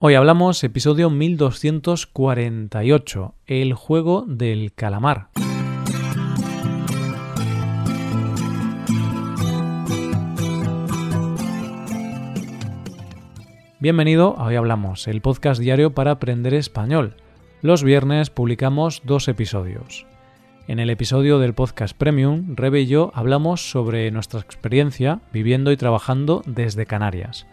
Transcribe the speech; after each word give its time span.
Hoy 0.00 0.14
hablamos 0.14 0.62
episodio 0.62 1.10
1248, 1.10 3.34
el 3.48 3.74
juego 3.74 4.24
del 4.28 4.72
calamar. 4.72 5.26
Bienvenido 13.80 14.38
a 14.38 14.44
Hoy 14.44 14.54
Hablamos, 14.54 15.08
el 15.08 15.20
podcast 15.20 15.60
diario 15.60 15.94
para 15.94 16.12
aprender 16.12 16.54
español. 16.54 17.16
Los 17.60 17.82
viernes 17.82 18.30
publicamos 18.30 19.02
dos 19.04 19.26
episodios. 19.26 20.06
En 20.68 20.78
el 20.78 20.90
episodio 20.90 21.40
del 21.40 21.54
podcast 21.54 21.96
Premium, 21.96 22.54
Rebe 22.54 22.82
y 22.82 22.86
yo 22.86 23.10
hablamos 23.14 23.68
sobre 23.68 24.12
nuestra 24.12 24.38
experiencia 24.38 25.22
viviendo 25.32 25.72
y 25.72 25.76
trabajando 25.76 26.44
desde 26.46 26.86
Canarias. 26.86 27.48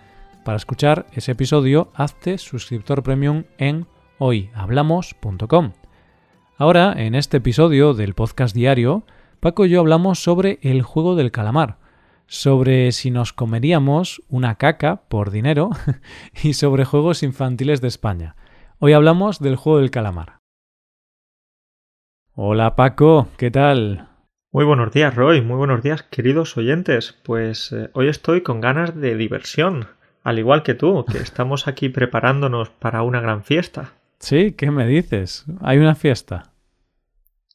Para 0.45 0.57
escuchar 0.57 1.07
ese 1.11 1.31
episodio, 1.31 1.89
hazte 1.95 2.37
suscriptor 2.37 3.01
premium 3.01 3.45
en 3.57 3.87
hoyhablamos.com. 4.19 5.73
Ahora, 6.57 6.93
en 6.95 7.15
este 7.15 7.37
episodio 7.37 7.95
del 7.95 8.13
podcast 8.13 8.55
diario, 8.55 9.07
Paco 9.39 9.65
y 9.65 9.69
yo 9.69 9.79
hablamos 9.79 10.19
sobre 10.19 10.59
el 10.61 10.83
juego 10.83 11.15
del 11.15 11.31
calamar, 11.31 11.79
sobre 12.27 12.91
si 12.91 13.09
nos 13.09 13.33
comeríamos 13.33 14.21
una 14.29 14.53
caca 14.59 15.07
por 15.07 15.31
dinero 15.31 15.71
y 16.43 16.53
sobre 16.53 16.85
juegos 16.85 17.23
infantiles 17.23 17.81
de 17.81 17.87
España. 17.87 18.35
Hoy 18.77 18.93
hablamos 18.93 19.39
del 19.39 19.55
juego 19.55 19.79
del 19.79 19.89
calamar. 19.89 20.37
Hola 22.35 22.75
Paco, 22.75 23.29
¿qué 23.37 23.49
tal? 23.49 24.09
Muy 24.51 24.63
buenos 24.63 24.93
días 24.93 25.15
Roy, 25.15 25.41
muy 25.41 25.57
buenos 25.57 25.81
días 25.81 26.03
queridos 26.03 26.55
oyentes. 26.55 27.19
Pues 27.23 27.71
eh, 27.71 27.89
hoy 27.93 28.09
estoy 28.09 28.41
con 28.41 28.61
ganas 28.61 28.95
de 28.95 29.15
diversión 29.15 29.87
al 30.25 30.39
igual 30.39 30.63
que 30.63 30.73
tú, 30.73 31.05
que 31.05 31.19
estamos 31.19 31.67
aquí 31.67 31.87
preparándonos 31.87 32.71
para 32.71 33.03
una 33.03 33.21
gran 33.21 33.43
fiesta. 33.43 33.93
Sí, 34.19 34.53
¿qué 34.53 34.71
me 34.71 34.87
dices? 34.87 35.45
¿Hay 35.61 35.77
una 35.77 35.93
fiesta? 35.93 36.51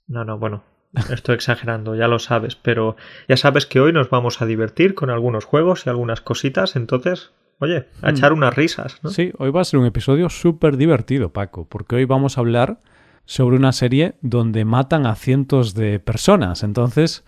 No, 0.06 0.24
no, 0.24 0.38
bueno, 0.38 0.62
estoy 1.10 1.34
exagerando, 1.34 1.96
ya 1.96 2.06
lo 2.06 2.20
sabes, 2.20 2.54
pero 2.54 2.96
ya 3.28 3.36
sabes 3.36 3.66
que 3.66 3.80
hoy 3.80 3.92
nos 3.92 4.08
vamos 4.08 4.40
a 4.40 4.46
divertir 4.46 4.94
con 4.94 5.10
algunos 5.10 5.44
juegos 5.44 5.84
y 5.84 5.90
algunas 5.90 6.20
cositas, 6.20 6.76
entonces, 6.76 7.32
oye, 7.58 7.88
a 8.02 8.06
hmm. 8.06 8.10
echar 8.10 8.32
unas 8.32 8.54
risas. 8.54 9.00
¿no? 9.02 9.10
Sí, 9.10 9.32
hoy 9.38 9.50
va 9.50 9.62
a 9.62 9.64
ser 9.64 9.80
un 9.80 9.86
episodio 9.86 10.28
súper 10.28 10.76
divertido, 10.76 11.32
Paco, 11.32 11.66
porque 11.68 11.96
hoy 11.96 12.04
vamos 12.04 12.38
a 12.38 12.40
hablar 12.42 12.78
sobre 13.24 13.56
una 13.56 13.72
serie 13.72 14.14
donde 14.20 14.64
matan 14.64 15.06
a 15.06 15.16
cientos 15.16 15.74
de 15.74 15.98
personas, 15.98 16.62
entonces 16.62 17.24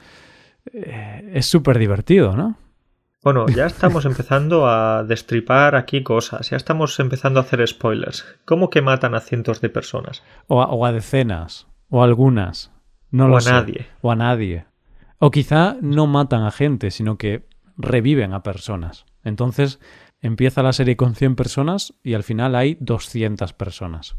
eh, 0.73 1.33
es 1.35 1.47
súper 1.47 1.81
divertido, 1.81 2.37
¿no? 2.37 2.62
Bueno, 3.23 3.47
ya 3.47 3.67
estamos 3.67 4.05
empezando 4.05 4.67
a 4.67 5.05
destripar 5.05 5.77
aquí 5.77 6.03
cosas, 6.03 6.51
ya 6.51 6.57
estamos 6.57 6.99
empezando 6.99 7.39
a 7.39 7.45
hacer 7.45 7.65
spoilers. 7.69 8.27
¿Cómo 8.45 8.69
que 8.69 8.83
matan 8.83 9.15
a 9.15 9.21
cientos 9.21 9.61
de 9.61 9.69
personas? 9.69 10.25
O 10.49 10.85
a, 10.85 10.93
decenas, 10.93 11.69
o 11.89 12.03
a 12.03 12.05
algunas. 12.05 12.73
No 13.13 13.27
o 13.27 13.37
a 13.37 13.41
nadie. 13.41 13.87
O 14.01 14.11
a 14.11 14.17
nadie. 14.17 14.65
O 15.19 15.31
quizá 15.31 15.77
no 15.81 16.09
matan 16.09 16.43
a 16.43 16.51
gente, 16.51 16.91
sino 16.91 17.17
que 17.17 17.47
reviven 17.77 18.33
a 18.33 18.43
personas. 18.43 19.07
Entonces 19.23 19.79
empieza 20.21 20.65
la 20.65 20.73
serie 20.73 20.97
con 20.97 21.15
100 21.15 21.37
personas 21.37 21.95
y 22.03 22.15
al 22.15 22.25
final 22.25 22.57
hay 22.57 22.77
200 22.81 23.53
personas. 23.53 24.17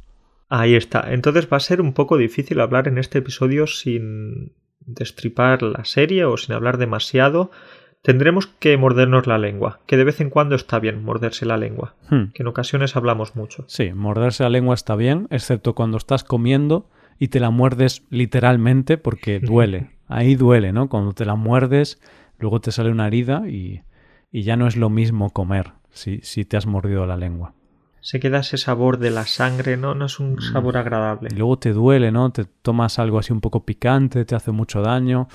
Ahí 0.47 0.75
está. 0.75 1.11
Entonces 1.11 1.49
va 1.51 1.57
a 1.57 1.61
ser 1.61 1.81
un 1.81 1.93
poco 1.93 2.15
difícil 2.17 2.61
hablar 2.61 2.87
en 2.87 2.97
este 2.97 3.19
episodio 3.19 3.67
sin 3.67 4.53
destripar 4.79 5.61
la 5.61 5.83
serie 5.83 6.23
o 6.23 6.37
sin 6.37 6.55
hablar 6.55 6.77
demasiado 6.77 7.51
Tendremos 8.03 8.47
que 8.47 8.75
mordernos 8.75 9.27
la 9.27 9.37
lengua, 9.37 9.79
que 9.85 9.95
de 9.95 10.03
vez 10.03 10.19
en 10.19 10.29
cuando 10.29 10.55
está 10.55 10.77
bien 10.77 11.05
morderse 11.05 11.45
la 11.45 11.55
lengua, 11.55 11.95
hmm. 12.09 12.33
que 12.33 12.43
en 12.43 12.47
ocasiones 12.47 12.97
hablamos 12.97 13.37
mucho. 13.37 13.63
Sí, 13.67 13.93
morderse 13.93 14.43
la 14.43 14.49
lengua 14.49 14.75
está 14.75 14.97
bien, 14.97 15.25
excepto 15.29 15.73
cuando 15.73 15.95
estás 15.95 16.25
comiendo 16.25 16.89
y 17.17 17.29
te 17.29 17.39
la 17.39 17.49
muerdes 17.49 18.03
literalmente 18.09 18.97
porque 18.97 19.39
duele. 19.39 19.91
Ahí 20.09 20.35
duele, 20.35 20.73
¿no? 20.73 20.89
Cuando 20.89 21.13
te 21.13 21.23
la 21.23 21.35
muerdes, 21.35 22.01
luego 22.39 22.59
te 22.59 22.73
sale 22.73 22.91
una 22.91 23.07
herida 23.07 23.47
y, 23.47 23.83
y 24.33 24.43
ya 24.43 24.57
no 24.57 24.67
es 24.67 24.75
lo 24.75 24.89
mismo 24.89 25.29
comer 25.29 25.71
si, 25.91 26.19
si 26.23 26.43
te 26.43 26.57
has 26.57 26.65
mordido 26.65 27.05
la 27.05 27.15
lengua. 27.15 27.53
Se 28.01 28.19
queda 28.19 28.39
ese 28.39 28.57
sabor 28.57 28.97
de 28.97 29.11
la 29.11 29.25
sangre, 29.25 29.77
¿no? 29.77 29.95
No 29.95 30.07
es 30.07 30.19
un 30.19 30.33
mm. 30.33 30.41
sabor 30.41 30.75
agradable. 30.75 31.29
Y 31.31 31.37
luego 31.37 31.57
te 31.57 31.71
duele, 31.71 32.11
¿no? 32.11 32.33
Te 32.33 32.43
tomas 32.43 32.99
algo 32.99 33.17
así 33.17 33.31
un 33.31 33.39
poco 33.39 33.63
picante, 33.63 34.25
te 34.25 34.35
hace 34.35 34.51
mucho 34.51 34.81
daño. 34.81 35.29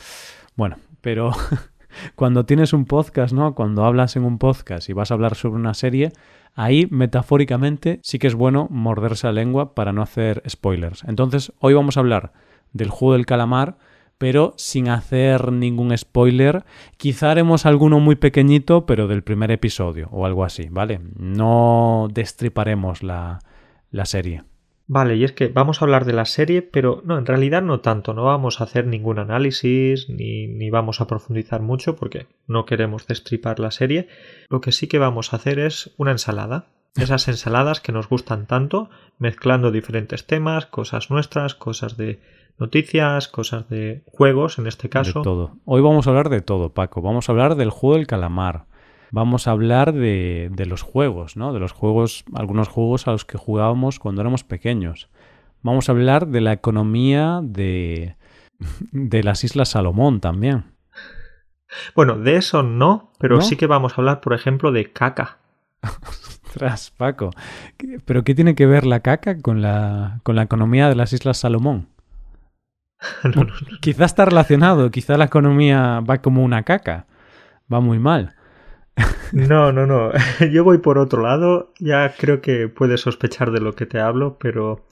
Bueno, 0.54 0.76
pero 1.00 1.32
cuando 2.15 2.44
tienes 2.44 2.72
un 2.72 2.84
podcast, 2.84 3.32
¿no? 3.32 3.54
Cuando 3.54 3.84
hablas 3.84 4.16
en 4.16 4.25
un 4.25 4.38
podcast 4.38 4.88
y 4.88 4.93
vas 4.93 5.10
a 5.10 5.15
hablar 5.15 5.34
sobre 5.34 5.60
una 5.60 5.75
serie, 5.75 6.12
ahí 6.54 6.88
metafóricamente 6.91 8.00
sí 8.03 8.19
que 8.19 8.26
es 8.26 8.34
bueno 8.34 8.69
morderse 8.71 9.26
la 9.26 9.32
lengua 9.32 9.75
para 9.75 9.93
no 9.93 10.03
hacer 10.03 10.43
spoilers. 10.49 11.04
Entonces, 11.04 11.53
hoy 11.60 11.75
vamos 11.75 11.97
a 11.97 12.00
hablar 12.00 12.32
del 12.72 12.91
juego 12.91 13.15
del 13.15 13.26
calamar, 13.26 13.78
pero 14.19 14.54
sin 14.56 14.88
hacer 14.88 15.53
ningún 15.53 15.97
spoiler. 15.97 16.65
Quizá 16.97 17.31
haremos 17.31 17.66
alguno 17.66 18.00
muy 18.00 18.16
pequeñito, 18.16 18.84
pero 18.87 19.06
del 19.06 19.22
primer 19.22 19.50
episodio 19.53 20.09
o 20.10 20.26
algo 20.26 20.44
así, 20.44 20.69
¿vale? 20.70 21.00
No 21.16 22.09
destriparemos 22.12 23.03
la, 23.03 23.38
la 23.91 24.05
serie. 24.05 24.43
Vale, 24.91 25.16
y 25.16 25.25
es 25.25 25.32
que 25.32 25.49
vamos 25.49 25.81
a 25.81 25.84
hablar 25.84 26.06
de 26.06 26.15
la 26.15 26.25
serie, 26.25 26.62
pero 26.62 27.03
no, 27.04 27.19
en 27.19 27.26
realidad 27.26 27.60
no 27.60 27.81
tanto, 27.81 28.15
no 28.15 28.25
vamos 28.25 28.60
a 28.60 28.65
hacer 28.65 28.87
ningún 28.87 29.19
análisis 29.19 30.09
ni, 30.09 30.47
ni, 30.47 30.71
vamos 30.71 31.03
a 31.03 31.06
profundizar 31.06 31.60
mucho 31.60 31.94
porque 31.94 32.26
no 32.47 32.65
queremos 32.65 33.06
destripar 33.06 33.60
la 33.60 33.71
serie. 33.71 34.09
Lo 34.49 34.62
que 34.62 34.72
sí 34.72 34.88
que 34.88 34.99
vamos 34.99 35.32
a 35.32 35.37
hacer 35.37 35.59
es 35.59 35.94
una 35.99 36.12
ensalada. 36.12 36.69
Esas 36.97 37.28
ensaladas 37.28 37.81
que 37.81 37.93
nos 37.93 38.09
gustan 38.09 38.47
tanto, 38.47 38.88
mezclando 39.19 39.71
diferentes 39.71 40.26
temas, 40.26 40.65
cosas 40.65 41.10
nuestras, 41.10 41.55
cosas 41.55 41.99
de 41.99 42.20
noticias, 42.59 43.28
cosas 43.28 43.69
de 43.69 44.03
juegos 44.06 44.59
en 44.59 44.66
este 44.66 44.88
caso. 44.88 45.20
De 45.20 45.25
todo. 45.25 45.53
Hoy 45.66 45.82
vamos 45.82 46.06
a 46.06 46.10
hablar 46.10 46.31
de 46.31 46.41
todo, 46.41 46.72
Paco. 46.72 47.03
Vamos 47.03 47.28
a 47.28 47.32
hablar 47.32 47.56
del 47.56 47.69
juego 47.69 47.97
del 47.97 48.06
calamar 48.06 48.68
vamos 49.10 49.48
a 49.48 49.52
hablar 49.52 49.92
de, 49.92 50.50
de, 50.52 50.66
los 50.66 50.82
juegos, 50.82 51.36
¿no? 51.36 51.52
De 51.52 51.60
los 51.60 51.72
juegos, 51.72 52.24
algunos 52.34 52.69
juegos 52.69 53.08
a 53.08 53.12
los 53.12 53.24
que 53.24 53.38
jugábamos 53.38 53.98
cuando 53.98 54.20
éramos 54.20 54.44
pequeños. 54.44 55.08
Vamos 55.62 55.88
a 55.88 55.92
hablar 55.92 56.28
de 56.28 56.41
la 56.41 56.52
economía 56.52 57.41
de, 57.42 58.16
de 58.92 59.22
las 59.22 59.44
Islas 59.44 59.70
Salomón 59.70 60.20
también. 60.20 60.64
Bueno, 61.94 62.19
de 62.19 62.36
eso 62.36 62.62
no, 62.62 63.12
pero 63.19 63.41
sí 63.41 63.56
que 63.56 63.66
vamos 63.66 63.92
a 63.92 63.96
hablar, 63.96 64.20
por 64.20 64.32
ejemplo, 64.32 64.72
de 64.72 64.92
caca. 64.92 65.38
Ostras, 65.82 66.92
Paco. 66.96 67.30
¿Pero 68.04 68.25
qué 68.25 68.34
tiene 68.34 68.54
que 68.54 68.66
ver 68.66 68.86
la 68.86 69.00
caca 69.00 69.38
con 69.40 69.60
la, 69.60 70.20
con 70.22 70.34
la 70.34 70.42
economía 70.42 70.88
de 70.88 70.94
las 70.94 71.12
Islas 71.12 71.38
Salomón? 71.38 71.88
Quizá 73.80 74.06
está 74.06 74.25
relacionado, 74.25 74.90
quizá 74.90 75.16
la 75.16 75.26
economía 75.26 76.00
va 76.00 76.19
como 76.19 76.42
una 76.42 76.62
caca. 76.62 77.06
Va 77.72 77.80
muy 77.80 77.98
mal. 77.98 78.34
No, 79.32 79.72
no, 79.72 79.86
no. 79.86 80.10
Yo 80.53 80.64
voy 80.64 80.78
por 80.78 80.98
otro 80.98 81.22
lado. 81.22 81.72
Ya 81.78 82.14
creo 82.16 82.41
que 82.41 82.69
puedes 82.69 83.00
sospechar 83.00 83.50
de 83.50 83.60
lo 83.60 83.75
que 83.75 83.86
te 83.86 84.00
hablo, 84.00 84.38
pero 84.38 84.86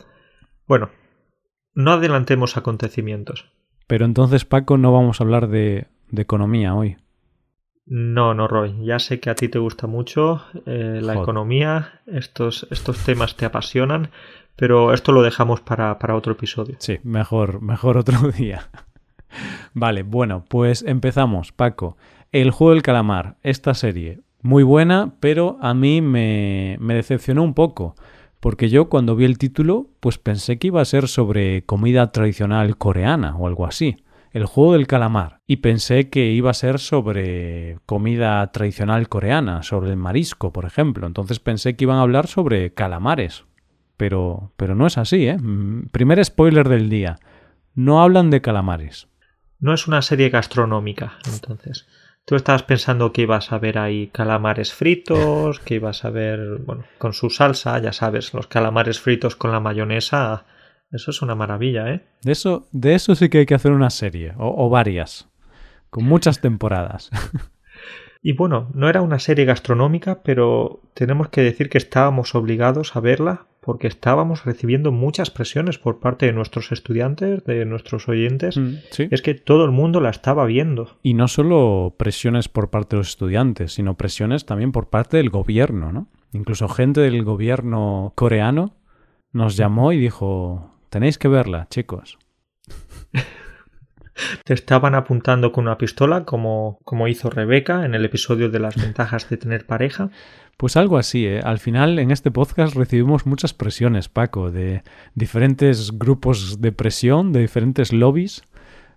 bueno, 0.66 0.90
no 1.74 1.92
adelantemos 1.92 2.56
acontecimientos. 2.56 3.50
Pero 3.86 4.04
entonces, 4.04 4.44
Paco, 4.44 4.78
no 4.78 4.92
vamos 4.92 5.20
a 5.20 5.24
hablar 5.24 5.48
de, 5.48 5.86
economía 6.16 6.74
hoy. 6.74 6.96
No, 7.86 8.34
no, 8.34 8.48
Roy. 8.48 8.84
Ya 8.84 8.98
sé 8.98 9.20
que 9.20 9.30
a 9.30 9.36
ti 9.36 9.48
te 9.48 9.60
gusta 9.60 9.86
mucho 9.86 10.42
eh, 10.66 10.98
la 11.00 11.14
economía, 11.14 12.00
estos, 12.06 12.66
estos 12.70 12.98
temas 13.04 13.36
te 13.36 13.46
apasionan, 13.46 14.10
pero 14.56 14.92
esto 14.92 15.12
lo 15.12 15.22
dejamos 15.22 15.60
para, 15.60 15.96
para 16.00 16.16
otro 16.16 16.32
episodio. 16.32 16.74
Sí, 16.80 16.98
mejor, 17.04 17.62
mejor 17.62 17.96
otro 17.96 18.32
día. 18.36 18.70
vale, 19.72 20.02
bueno, 20.02 20.44
pues 20.48 20.82
empezamos, 20.82 21.52
Paco. 21.52 21.96
El 22.32 22.50
juego 22.50 22.72
del 22.72 22.82
calamar, 22.82 23.36
esta 23.42 23.74
serie, 23.74 24.20
muy 24.42 24.62
buena, 24.62 25.14
pero 25.20 25.58
a 25.60 25.74
mí 25.74 26.00
me, 26.00 26.76
decepcionó 26.80 27.42
un 27.42 27.54
poco. 27.54 27.96
Porque 28.40 28.68
yo 28.68 28.88
cuando 28.88 29.16
vi 29.16 29.24
el 29.24 29.38
título, 29.38 29.88
pues 30.00 30.18
pensé 30.18 30.58
que 30.58 30.68
iba 30.68 30.80
a 30.80 30.84
ser 30.84 31.08
sobre 31.08 31.64
comida 31.64 32.12
tradicional 32.12 32.76
coreana 32.76 33.36
o 33.36 33.46
algo 33.46 33.66
así. 33.66 33.96
El 34.30 34.44
juego 34.44 34.74
del 34.74 34.86
calamar. 34.86 35.40
Y 35.46 35.56
pensé 35.56 36.10
que 36.10 36.30
iba 36.30 36.50
a 36.50 36.54
ser 36.54 36.78
sobre 36.78 37.78
comida 37.86 38.46
tradicional 38.52 39.08
coreana, 39.08 39.62
sobre 39.62 39.90
el 39.90 39.96
marisco, 39.96 40.52
por 40.52 40.64
ejemplo. 40.64 41.06
Entonces 41.06 41.40
pensé 41.40 41.74
que 41.74 41.84
iban 41.84 41.96
a 41.96 42.02
hablar 42.02 42.26
sobre 42.26 42.72
calamares. 42.72 43.46
Pero, 43.96 44.52
pero 44.56 44.74
no 44.74 44.86
es 44.86 44.98
así, 44.98 45.26
¿eh? 45.26 45.38
Mm, 45.38 45.88
primer 45.90 46.22
spoiler 46.24 46.68
del 46.68 46.90
día. 46.90 47.18
No 47.74 48.02
hablan 48.02 48.30
de 48.30 48.42
calamares. 48.42 49.08
No 49.58 49.72
es 49.72 49.88
una 49.88 50.02
serie 50.02 50.28
gastronómica, 50.28 51.14
entonces. 51.32 51.86
Tú 52.26 52.34
estabas 52.34 52.64
pensando 52.64 53.12
que 53.12 53.22
ibas 53.22 53.52
a 53.52 53.58
ver 53.58 53.78
ahí 53.78 54.08
calamares 54.08 54.74
fritos, 54.74 55.60
que 55.60 55.76
ibas 55.76 56.04
a 56.04 56.10
ver, 56.10 56.58
bueno, 56.58 56.82
con 56.98 57.12
su 57.12 57.30
salsa, 57.30 57.78
ya 57.78 57.92
sabes, 57.92 58.34
los 58.34 58.48
calamares 58.48 58.98
fritos 58.98 59.36
con 59.36 59.52
la 59.52 59.60
mayonesa. 59.60 60.44
Eso 60.90 61.12
es 61.12 61.22
una 61.22 61.36
maravilla, 61.36 61.88
¿eh? 61.88 62.04
De 62.22 62.32
eso, 62.32 62.66
de 62.72 62.96
eso 62.96 63.14
sí 63.14 63.28
que 63.28 63.38
hay 63.38 63.46
que 63.46 63.54
hacer 63.54 63.70
una 63.70 63.90
serie, 63.90 64.34
o, 64.38 64.68
varias, 64.68 65.28
con 65.88 66.04
muchas 66.04 66.40
temporadas. 66.40 67.10
Y 68.22 68.32
bueno, 68.32 68.72
no 68.74 68.88
era 68.88 69.02
una 69.02 69.20
serie 69.20 69.44
gastronómica, 69.44 70.22
pero 70.24 70.80
tenemos 70.94 71.28
que 71.28 71.42
decir 71.42 71.68
que 71.68 71.78
estábamos 71.78 72.34
obligados 72.34 72.96
a 72.96 73.00
verla 73.00 73.46
porque 73.66 73.88
estábamos 73.88 74.44
recibiendo 74.44 74.92
muchas 74.92 75.32
presiones 75.32 75.76
por 75.76 75.98
parte 75.98 76.26
de 76.26 76.32
nuestros 76.32 76.70
estudiantes, 76.70 77.42
de 77.42 77.64
nuestros 77.64 78.08
oyentes. 78.08 78.56
Mm, 78.56 78.74
sí. 78.92 79.08
Es 79.10 79.22
que 79.22 79.34
todo 79.34 79.64
el 79.64 79.72
mundo 79.72 80.00
la 80.00 80.10
estaba 80.10 80.46
viendo. 80.46 80.96
Y 81.02 81.14
no 81.14 81.26
solo 81.26 81.96
presiones 81.98 82.48
por 82.48 82.70
parte 82.70 82.94
de 82.94 82.98
los 82.98 83.08
estudiantes, 83.08 83.72
sino 83.72 83.96
presiones 83.96 84.46
también 84.46 84.70
por 84.70 84.88
parte 84.88 85.16
del 85.16 85.30
gobierno, 85.30 85.90
¿no? 85.90 86.06
Incluso 86.32 86.68
gente 86.68 87.00
del 87.00 87.24
gobierno 87.24 88.12
coreano 88.14 88.76
nos 89.32 89.56
llamó 89.56 89.90
y 89.90 89.98
dijo, 89.98 90.70
tenéis 90.88 91.18
que 91.18 91.26
verla, 91.26 91.66
chicos. 91.68 92.18
Te 94.44 94.54
estaban 94.54 94.94
apuntando 94.94 95.50
con 95.52 95.64
una 95.64 95.76
pistola 95.76 96.24
como, 96.24 96.78
como 96.84 97.08
hizo 97.08 97.30
Rebeca 97.30 97.84
en 97.84 97.94
el 97.94 98.04
episodio 98.04 98.48
de 98.48 98.60
las 98.60 98.76
ventajas 98.76 99.28
de 99.28 99.36
tener 99.36 99.66
pareja. 99.66 100.10
Pues 100.56 100.78
algo 100.78 100.96
así, 100.96 101.26
¿eh? 101.26 101.40
Al 101.44 101.58
final 101.58 101.98
en 101.98 102.10
este 102.10 102.30
podcast 102.30 102.74
recibimos 102.74 103.26
muchas 103.26 103.52
presiones, 103.52 104.08
Paco, 104.08 104.50
de 104.50 104.82
diferentes 105.14 105.98
grupos 105.98 106.62
de 106.62 106.72
presión, 106.72 107.34
de 107.34 107.40
diferentes 107.40 107.92
lobbies. 107.92 108.42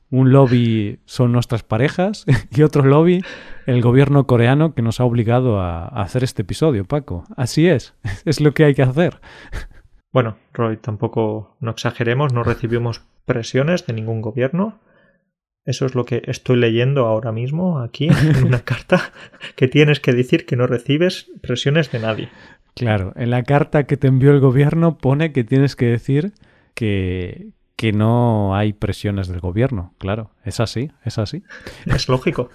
Un 0.10 0.32
lobby 0.32 1.00
son 1.04 1.34
nuestras 1.34 1.64
parejas 1.64 2.26
y 2.52 2.62
otro 2.62 2.84
lobby 2.86 3.26
el 3.66 3.82
gobierno 3.82 4.26
coreano 4.26 4.74
que 4.74 4.82
nos 4.82 5.02
ha 5.02 5.04
obligado 5.04 5.60
a, 5.60 5.88
hacer 5.88 6.24
este 6.24 6.44
episodio, 6.44 6.86
Paco. 6.86 7.26
Así 7.36 7.68
es, 7.68 7.94
es 8.26 8.40
lo 8.40 8.54
que 8.54 8.64
hay 8.64 8.74
que 8.74 8.84
hacer. 8.84 9.20
Bueno, 10.14 10.38
Roy, 10.54 10.78
tampoco 10.78 11.58
no 11.60 11.72
exageremos, 11.72 12.32
no 12.32 12.44
recibimos 12.44 13.04
presiones 13.26 13.86
de 13.86 13.94
ningún 13.94 14.22
gobierno. 14.22 14.80
Eso 15.66 15.86
es 15.86 15.96
lo 15.96 16.06
que 16.06 16.22
estoy 16.26 16.58
leyendo 16.58 17.06
ahora 17.06 17.32
mismo 17.32 17.80
aquí 17.80 18.08
en 18.38 18.46
una 18.46 18.62
carta 18.62 19.12
que 19.56 19.68
tienes 19.68 20.00
que 20.00 20.14
decir 20.14 20.46
que 20.46 20.56
no 20.56 20.68
recibes 20.68 21.30
presiones 21.42 21.92
de 21.92 22.00
nadie. 22.00 22.30
Claro, 22.76 23.14
en 23.16 23.30
la 23.30 23.44
carta 23.44 23.84
que 23.84 23.98
te 23.98 24.08
envió 24.08 24.32
el 24.32 24.40
gobierno 24.40 24.98
pone 24.98 25.34
que 25.34 25.44
tienes 25.44 25.76
que 25.76 25.88
decir 25.88 26.34
que, 26.74 27.50
que 27.76 27.92
no 27.92 28.56
hay 28.56 28.74
presiones 28.74 29.28
del 29.28 29.42
gobierno. 29.42 29.94
Claro, 29.98 30.32
es 30.46 30.60
así, 30.60 30.92
es 31.04 31.18
así. 31.18 31.44
Es 31.86 32.08
lógico. 32.08 32.50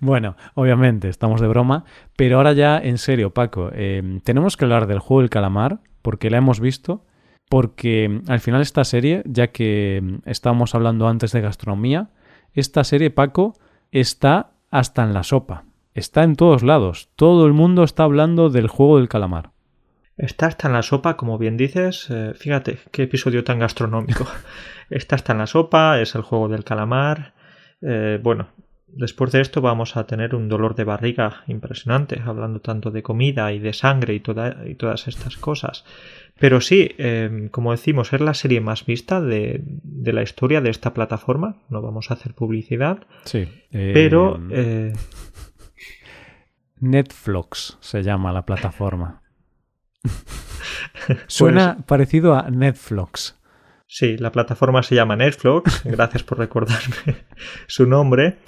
Bueno, 0.00 0.36
obviamente, 0.54 1.08
estamos 1.08 1.40
de 1.40 1.48
broma, 1.48 1.84
pero 2.16 2.36
ahora 2.36 2.52
ya 2.52 2.78
en 2.78 2.98
serio, 2.98 3.30
Paco, 3.30 3.70
eh, 3.72 4.20
tenemos 4.24 4.56
que 4.56 4.64
hablar 4.64 4.86
del 4.86 5.00
juego 5.00 5.22
del 5.22 5.30
calamar, 5.30 5.80
porque 6.02 6.30
la 6.30 6.38
hemos 6.38 6.60
visto, 6.60 7.04
porque 7.48 8.20
al 8.28 8.40
final 8.40 8.62
esta 8.62 8.84
serie, 8.84 9.22
ya 9.26 9.48
que 9.48 10.20
estábamos 10.24 10.74
hablando 10.74 11.08
antes 11.08 11.32
de 11.32 11.40
gastronomía, 11.40 12.10
esta 12.54 12.84
serie, 12.84 13.10
Paco, 13.10 13.54
está 13.92 14.52
hasta 14.70 15.04
en 15.04 15.12
la 15.12 15.22
sopa. 15.22 15.64
Está 15.94 16.24
en 16.24 16.36
todos 16.36 16.62
lados. 16.62 17.10
Todo 17.16 17.46
el 17.46 17.52
mundo 17.52 17.84
está 17.84 18.04
hablando 18.04 18.50
del 18.50 18.68
juego 18.68 18.98
del 18.98 19.08
calamar. 19.08 19.50
Está 20.16 20.46
hasta 20.46 20.68
en 20.68 20.74
la 20.74 20.82
sopa, 20.82 21.16
como 21.16 21.36
bien 21.38 21.56
dices. 21.56 22.08
Eh, 22.10 22.32
fíjate, 22.34 22.78
qué 22.90 23.04
episodio 23.04 23.44
tan 23.44 23.58
gastronómico. 23.58 24.26
está 24.90 25.16
hasta 25.16 25.32
en 25.32 25.38
la 25.38 25.46
sopa, 25.46 26.00
es 26.00 26.14
el 26.14 26.22
juego 26.22 26.48
del 26.48 26.64
calamar. 26.64 27.34
Eh, 27.82 28.18
bueno, 28.22 28.48
después 28.86 29.32
de 29.32 29.42
esto 29.42 29.60
vamos 29.60 29.96
a 29.96 30.06
tener 30.06 30.34
un 30.34 30.48
dolor 30.48 30.74
de 30.74 30.84
barriga 30.84 31.44
impresionante, 31.46 32.22
hablando 32.24 32.60
tanto 32.60 32.90
de 32.90 33.02
comida 33.02 33.52
y 33.52 33.58
de 33.58 33.74
sangre 33.74 34.14
y, 34.14 34.20
toda, 34.20 34.66
y 34.66 34.74
todas 34.74 35.06
estas 35.08 35.36
cosas. 35.36 35.84
Pero 36.38 36.60
sí, 36.60 36.94
eh, 36.98 37.48
como 37.50 37.70
decimos, 37.70 38.12
es 38.12 38.20
la 38.20 38.34
serie 38.34 38.60
más 38.60 38.84
vista 38.84 39.20
de, 39.20 39.62
de, 39.64 40.12
la 40.12 40.22
historia 40.22 40.60
de 40.60 40.70
esta 40.70 40.92
plataforma. 40.92 41.62
No 41.70 41.80
vamos 41.80 42.10
a 42.10 42.14
hacer 42.14 42.34
publicidad. 42.34 43.06
Sí. 43.24 43.48
Eh, 43.72 43.90
pero... 43.94 44.40
Eh... 44.50 44.92
Netflix 46.78 47.78
se 47.80 48.02
llama 48.02 48.32
la 48.32 48.44
plataforma. 48.44 49.22
Suena 51.26 51.74
pues, 51.74 51.86
parecido 51.86 52.34
a 52.34 52.50
Netflix. 52.50 53.36
Sí, 53.86 54.16
la 54.16 54.32
plataforma 54.32 54.82
se 54.82 54.94
llama 54.94 55.16
Netflix. 55.16 55.82
Gracias 55.84 56.22
por 56.22 56.38
recordarme 56.38 57.24
su 57.66 57.86
nombre. 57.86 58.38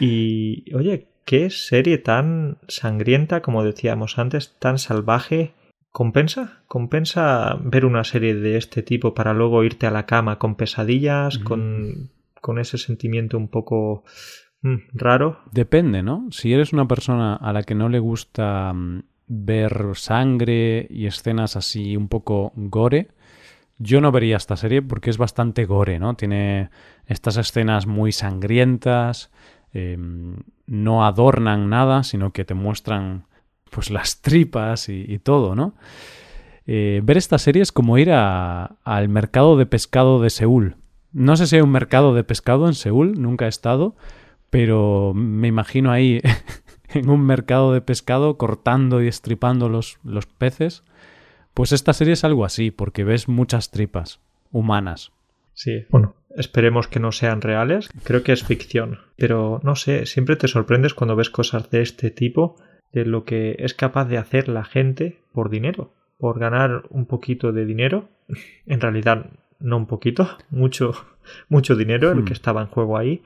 Y, 0.00 0.72
oye, 0.74 1.08
qué 1.24 1.50
serie 1.50 1.98
tan 1.98 2.58
sangrienta, 2.68 3.42
como 3.42 3.64
decíamos 3.64 4.18
antes, 4.18 4.54
tan 4.58 4.78
salvaje. 4.78 5.54
¿Compensa? 5.98 6.62
¿Compensa 6.68 7.58
ver 7.60 7.84
una 7.84 8.04
serie 8.04 8.32
de 8.36 8.56
este 8.56 8.84
tipo 8.84 9.14
para 9.14 9.34
luego 9.34 9.64
irte 9.64 9.84
a 9.84 9.90
la 9.90 10.06
cama 10.06 10.38
con 10.38 10.54
pesadillas, 10.54 11.40
mm. 11.40 11.42
con, 11.42 12.10
con, 12.40 12.60
ese 12.60 12.78
sentimiento 12.78 13.36
un 13.36 13.48
poco 13.48 14.04
mm, 14.62 14.76
raro? 14.92 15.40
Depende, 15.50 16.04
¿no? 16.04 16.28
Si 16.30 16.52
eres 16.52 16.72
una 16.72 16.86
persona 16.86 17.34
a 17.34 17.52
la 17.52 17.64
que 17.64 17.74
no 17.74 17.88
le 17.88 17.98
gusta 17.98 18.72
mm, 18.72 19.02
ver 19.26 19.88
sangre 19.94 20.86
y 20.88 21.06
escenas 21.06 21.56
así 21.56 21.96
un 21.96 22.06
poco 22.06 22.52
gore, 22.54 23.08
yo 23.78 24.00
no 24.00 24.12
vería 24.12 24.36
esta 24.36 24.56
serie 24.56 24.82
porque 24.82 25.10
es 25.10 25.18
bastante 25.18 25.64
gore, 25.64 25.98
¿no? 25.98 26.14
Tiene 26.14 26.70
estas 27.06 27.38
escenas 27.38 27.88
muy 27.88 28.12
sangrientas, 28.12 29.32
eh, 29.72 29.98
no 30.64 31.04
adornan 31.04 31.68
nada, 31.68 32.04
sino 32.04 32.32
que 32.32 32.44
te 32.44 32.54
muestran 32.54 33.24
pues 33.70 33.90
las 33.90 34.20
tripas 34.20 34.88
y, 34.88 35.18
todo, 35.18 35.54
¿no? 35.54 35.74
Eh, 36.66 37.00
ver 37.02 37.16
esta 37.16 37.38
serie 37.38 37.62
es 37.62 37.72
como 37.72 37.98
ir 37.98 38.10
al 38.12 39.08
mercado 39.08 39.56
de 39.56 39.66
pescado 39.66 40.20
de 40.20 40.30
Seúl. 40.30 40.76
No 41.12 41.36
sé 41.36 41.46
si 41.46 41.56
hay 41.56 41.62
un 41.62 41.70
mercado 41.70 42.14
de 42.14 42.24
pescado 42.24 42.66
en 42.66 42.74
Seúl, 42.74 43.20
nunca 43.20 43.46
he 43.46 43.48
estado, 43.48 43.96
pero 44.50 45.12
me 45.14 45.48
imagino 45.48 45.90
ahí 45.90 46.20
en 46.94 47.08
un 47.08 47.24
mercado 47.24 47.72
de 47.72 47.80
pescado 47.80 48.36
cortando 48.36 49.02
y 49.02 49.08
estripando 49.08 49.68
los, 49.68 49.98
los 50.04 50.26
peces. 50.26 50.84
Pues 51.54 51.72
esta 51.72 51.92
serie 51.92 52.12
es 52.12 52.24
algo 52.24 52.44
así, 52.44 52.70
porque 52.70 53.04
ves 53.04 53.28
muchas 53.28 53.70
tripas 53.70 54.20
humanas. 54.52 55.12
Sí, 55.54 55.86
bueno, 55.90 56.14
esperemos 56.36 56.86
que 56.86 57.00
no 57.00 57.10
sean 57.10 57.40
reales. 57.40 57.88
Creo 58.04 58.22
que 58.22 58.32
es 58.32 58.44
ficción. 58.44 59.00
Pero 59.16 59.60
no 59.64 59.74
sé, 59.74 60.06
siempre 60.06 60.36
te 60.36 60.46
sorprendes 60.46 60.94
cuando 60.94 61.16
ves 61.16 61.30
cosas 61.30 61.68
de 61.70 61.82
este 61.82 62.10
tipo, 62.10 62.56
de 62.92 63.04
lo 63.04 63.24
que 63.24 63.56
es 63.58 63.74
capaz 63.74 64.06
de 64.06 64.18
hacer 64.18 64.48
la 64.48 64.64
gente 64.64 65.18
por 65.32 65.50
dinero, 65.50 65.92
por 66.18 66.38
ganar 66.38 66.84
un 66.90 67.06
poquito 67.06 67.52
de 67.52 67.66
dinero. 67.66 68.08
En 68.66 68.80
realidad, 68.80 69.30
no 69.60 69.76
un 69.76 69.86
poquito, 69.86 70.28
mucho, 70.50 70.92
mucho 71.48 71.76
dinero 71.76 72.12
el 72.12 72.24
que 72.24 72.32
estaba 72.32 72.60
en 72.60 72.68
juego 72.68 72.98
ahí. 72.98 73.22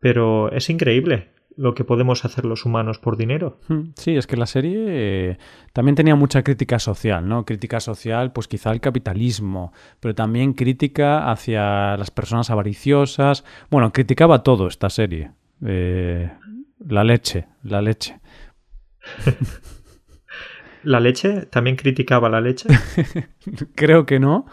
Pero 0.00 0.50
es 0.50 0.70
increíble 0.70 1.28
lo 1.56 1.74
que 1.74 1.84
podemos 1.84 2.24
hacer 2.24 2.46
los 2.46 2.64
humanos 2.64 2.98
por 2.98 3.18
dinero. 3.18 3.58
Sí, 3.96 4.16
es 4.16 4.26
que 4.26 4.36
la 4.36 4.46
serie 4.46 4.84
eh, 4.88 5.38
también 5.74 5.94
tenía 5.94 6.14
mucha 6.14 6.42
crítica 6.42 6.78
social, 6.78 7.28
¿no? 7.28 7.44
Crítica 7.44 7.80
social, 7.80 8.32
pues 8.32 8.48
quizá 8.48 8.70
al 8.70 8.80
capitalismo, 8.80 9.72
pero 10.00 10.14
también 10.14 10.54
crítica 10.54 11.30
hacia 11.30 11.98
las 11.98 12.10
personas 12.10 12.48
avariciosas. 12.48 13.44
Bueno, 13.70 13.92
criticaba 13.92 14.42
todo 14.42 14.68
esta 14.68 14.88
serie. 14.88 15.32
Eh, 15.62 16.30
la 16.88 17.04
leche, 17.04 17.46
la 17.62 17.82
leche. 17.82 18.20
¿La 20.82 21.00
leche? 21.00 21.46
¿También 21.46 21.76
criticaba 21.76 22.28
la 22.28 22.40
leche? 22.40 22.68
Creo 23.74 24.06
que 24.06 24.18
no, 24.18 24.46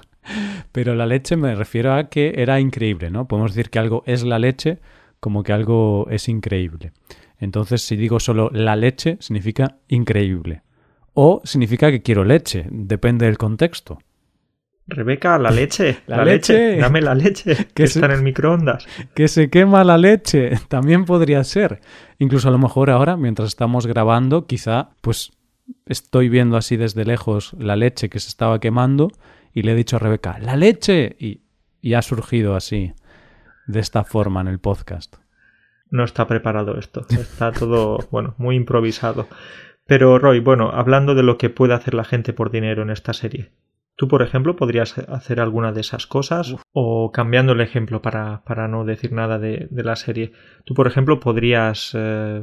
pero 0.72 0.96
la 0.96 1.06
leche 1.06 1.38
me 1.38 1.56
refiero 1.56 1.94
a 1.94 2.10
que 2.10 2.34
era 2.38 2.60
increíble, 2.60 3.10
¿no? 3.10 3.28
Podemos 3.28 3.54
decir 3.54 3.70
que 3.70 3.80
algo 3.80 4.04
es 4.06 4.24
la 4.24 4.40
leche 4.40 4.80
como 5.20 5.44
que 5.44 5.54
algo 5.54 6.08
es 6.10 6.28
increíble. 6.28 6.92
Entonces, 7.40 7.82
si 7.82 7.96
digo 7.96 8.20
solo 8.20 8.50
la 8.52 8.76
leche, 8.76 9.18
significa 9.20 9.78
increíble. 9.88 10.64
O 11.14 11.42
significa 11.44 11.92
que 11.92 12.02
quiero 12.02 12.24
leche, 12.24 12.66
depende 12.70 13.26
del 13.26 13.38
contexto. 13.38 14.00
Rebeca, 14.88 15.38
la 15.38 15.52
leche, 15.52 15.98
la, 16.08 16.24
leche. 16.24 16.78
dame 16.78 17.02
la 17.02 17.14
leche, 17.14 17.68
que, 17.74 17.84
está 17.84 18.06
en 18.06 18.12
el 18.12 18.22
microondas. 18.22 18.88
Que 19.14 19.28
se 19.28 19.50
quema 19.50 19.84
la 19.84 19.98
leche, 19.98 20.52
también 20.68 21.06
podría 21.06 21.44
ser. 21.44 21.82
Incluso 22.20 22.48
a 22.48 22.52
lo 22.52 22.58
mejor 22.58 22.90
ahora, 22.90 23.18
mientras 23.18 23.50
estamos 23.50 23.86
grabando, 23.86 24.48
quizá 24.48 24.90
pues 25.02 25.32
estoy 25.86 26.30
viendo 26.30 26.58
así 26.58 26.78
desde 26.78 27.06
lejos 27.06 27.54
la 27.60 27.76
leche 27.76 28.10
que 28.10 28.20
se 28.20 28.30
estaba 28.30 28.60
quemando 28.60 29.12
y 29.54 29.64
le 29.64 29.74
he 29.74 29.76
dicho 29.76 29.96
a 29.96 30.00
Rebeca, 30.00 30.40
la 30.40 30.56
leche, 30.56 31.16
y, 31.20 31.42
y 31.82 31.94
ha 31.94 32.02
surgido 32.02 32.56
así 32.56 32.94
de 33.68 33.80
esta 33.80 34.04
forma 34.04 34.42
en 34.42 34.48
el 34.48 34.60
podcast. 34.60 35.16
No 35.90 36.04
está 36.04 36.28
preparado 36.28 36.78
esto, 36.78 37.06
está 37.10 37.52
todo, 37.52 38.00
bueno, 38.12 38.36
muy 38.38 38.56
improvisado. 38.56 39.28
Pero 39.86 40.20
Roy, 40.20 40.40
bueno, 40.42 40.72
hablando 40.74 41.16
de 41.16 41.24
lo 41.24 41.38
que 41.38 41.50
puede 41.50 41.74
hacer 41.74 41.94
la 41.94 42.04
gente 42.04 42.34
por 42.34 42.52
dinero 42.52 42.84
en 42.84 42.90
esta 42.90 43.14
serie, 43.14 43.52
¿tú, 43.98 44.08
por 44.08 44.22
ejemplo, 44.22 44.56
podrías 44.56 44.98
hacer 44.98 45.42
alguna 45.42 45.74
de 45.74 45.82
esas 45.82 46.08
cosas? 46.08 46.56
O 46.72 47.12
cambiando 47.12 47.51
el 47.51 47.62
ejemplo 47.62 48.01
para, 48.01 48.44
para 48.46 48.70
no 48.70 48.86
decir 48.86 49.12
nada 49.12 49.39
de, 49.39 49.68
de, 49.70 49.84
la 49.84 49.98
serie, 49.98 50.32
¿tú, 50.63 50.74
por 50.74 50.88
ejemplo, 50.88 51.20
podrías, 51.20 51.92
eh, 51.94 52.42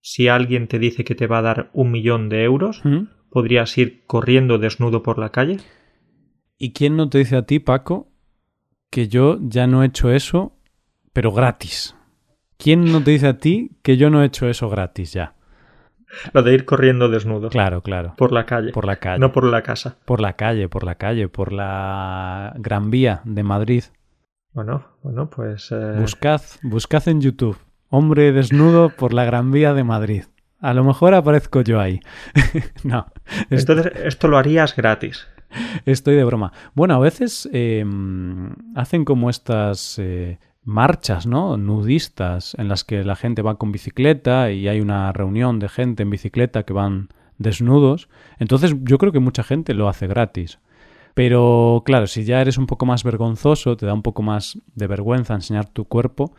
si 0.00 0.28
alguien 0.28 0.68
te 0.68 0.78
dice 0.78 1.04
que 1.04 1.14
te 1.14 1.26
va 1.26 1.38
a 1.38 1.42
dar 1.42 1.70
un 1.74 1.90
millón 1.90 2.30
de 2.30 2.44
euros, 2.44 2.80
¿Mm? 2.84 3.08
podrías 3.30 3.76
ir 3.76 4.04
corriendo 4.06 4.56
desnudo 4.56 5.02
por 5.02 5.18
la 5.18 5.30
calle? 5.30 5.58
¿Y 6.56 6.72
quién 6.72 6.96
no 6.96 7.10
te 7.10 7.18
dice 7.18 7.36
a 7.36 7.42
ti, 7.42 7.58
Paco, 7.58 8.08
que 8.88 9.08
yo 9.08 9.38
ya 9.42 9.66
no 9.66 9.82
he 9.82 9.86
hecho 9.86 10.10
eso, 10.10 10.56
pero 11.12 11.32
gratis. 11.32 11.94
¿Quién 12.56 12.90
no 12.90 13.02
te 13.02 13.10
dice 13.10 13.26
a 13.26 13.38
ti 13.38 13.72
que 13.82 13.96
yo 13.96 14.08
no 14.08 14.22
he 14.22 14.26
hecho 14.26 14.48
eso 14.48 14.70
gratis 14.70 15.12
ya? 15.12 15.35
Lo 16.32 16.42
de 16.42 16.54
ir 16.54 16.64
corriendo 16.64 17.08
desnudo. 17.08 17.48
Claro, 17.48 17.82
claro. 17.82 18.14
Por 18.16 18.32
la 18.32 18.46
calle. 18.46 18.72
Por 18.72 18.86
la 18.86 18.96
calle. 18.96 19.18
No 19.18 19.32
por 19.32 19.44
la 19.44 19.62
casa. 19.62 19.96
Por 20.04 20.20
la 20.20 20.34
calle, 20.34 20.68
por 20.68 20.84
la 20.84 20.96
calle, 20.96 21.28
por 21.28 21.52
la 21.52 22.52
Gran 22.56 22.90
Vía 22.90 23.20
de 23.24 23.42
Madrid. 23.42 23.84
Bueno, 24.52 24.86
bueno, 25.02 25.28
pues. 25.28 25.70
Eh... 25.72 25.94
Buscad, 25.98 26.40
buscad 26.62 27.06
en 27.08 27.20
YouTube. 27.20 27.58
Hombre 27.88 28.32
desnudo 28.32 28.90
por 28.90 29.12
la 29.12 29.24
Gran 29.24 29.52
Vía 29.52 29.74
de 29.74 29.84
Madrid. 29.84 30.24
A 30.60 30.72
lo 30.74 30.84
mejor 30.84 31.14
aparezco 31.14 31.60
yo 31.60 31.80
ahí. 31.80 32.00
no. 32.84 33.06
Entonces, 33.50 33.92
esto 34.04 34.28
lo 34.28 34.38
harías 34.38 34.74
gratis. 34.74 35.26
Estoy 35.84 36.16
de 36.16 36.24
broma. 36.24 36.52
Bueno, 36.74 36.94
a 36.94 36.98
veces 36.98 37.48
eh, 37.52 37.84
hacen 38.74 39.04
como 39.04 39.30
estas 39.30 39.98
eh, 39.98 40.38
marchas, 40.66 41.26
¿no? 41.26 41.56
Nudistas, 41.56 42.54
en 42.58 42.68
las 42.68 42.84
que 42.84 43.04
la 43.04 43.16
gente 43.16 43.40
va 43.40 43.54
con 43.54 43.72
bicicleta 43.72 44.50
y 44.50 44.68
hay 44.68 44.80
una 44.80 45.12
reunión 45.12 45.58
de 45.58 45.68
gente 45.68 46.02
en 46.02 46.10
bicicleta 46.10 46.64
que 46.64 46.74
van 46.74 47.08
desnudos. 47.38 48.08
Entonces 48.38 48.74
yo 48.82 48.98
creo 48.98 49.12
que 49.12 49.20
mucha 49.20 49.44
gente 49.44 49.72
lo 49.72 49.88
hace 49.88 50.08
gratis. 50.08 50.58
Pero 51.14 51.82
claro, 51.86 52.08
si 52.08 52.24
ya 52.24 52.42
eres 52.42 52.58
un 52.58 52.66
poco 52.66 52.84
más 52.84 53.04
vergonzoso, 53.04 53.76
te 53.76 53.86
da 53.86 53.94
un 53.94 54.02
poco 54.02 54.22
más 54.22 54.58
de 54.74 54.86
vergüenza 54.86 55.34
enseñar 55.34 55.68
tu 55.68 55.86
cuerpo, 55.86 56.34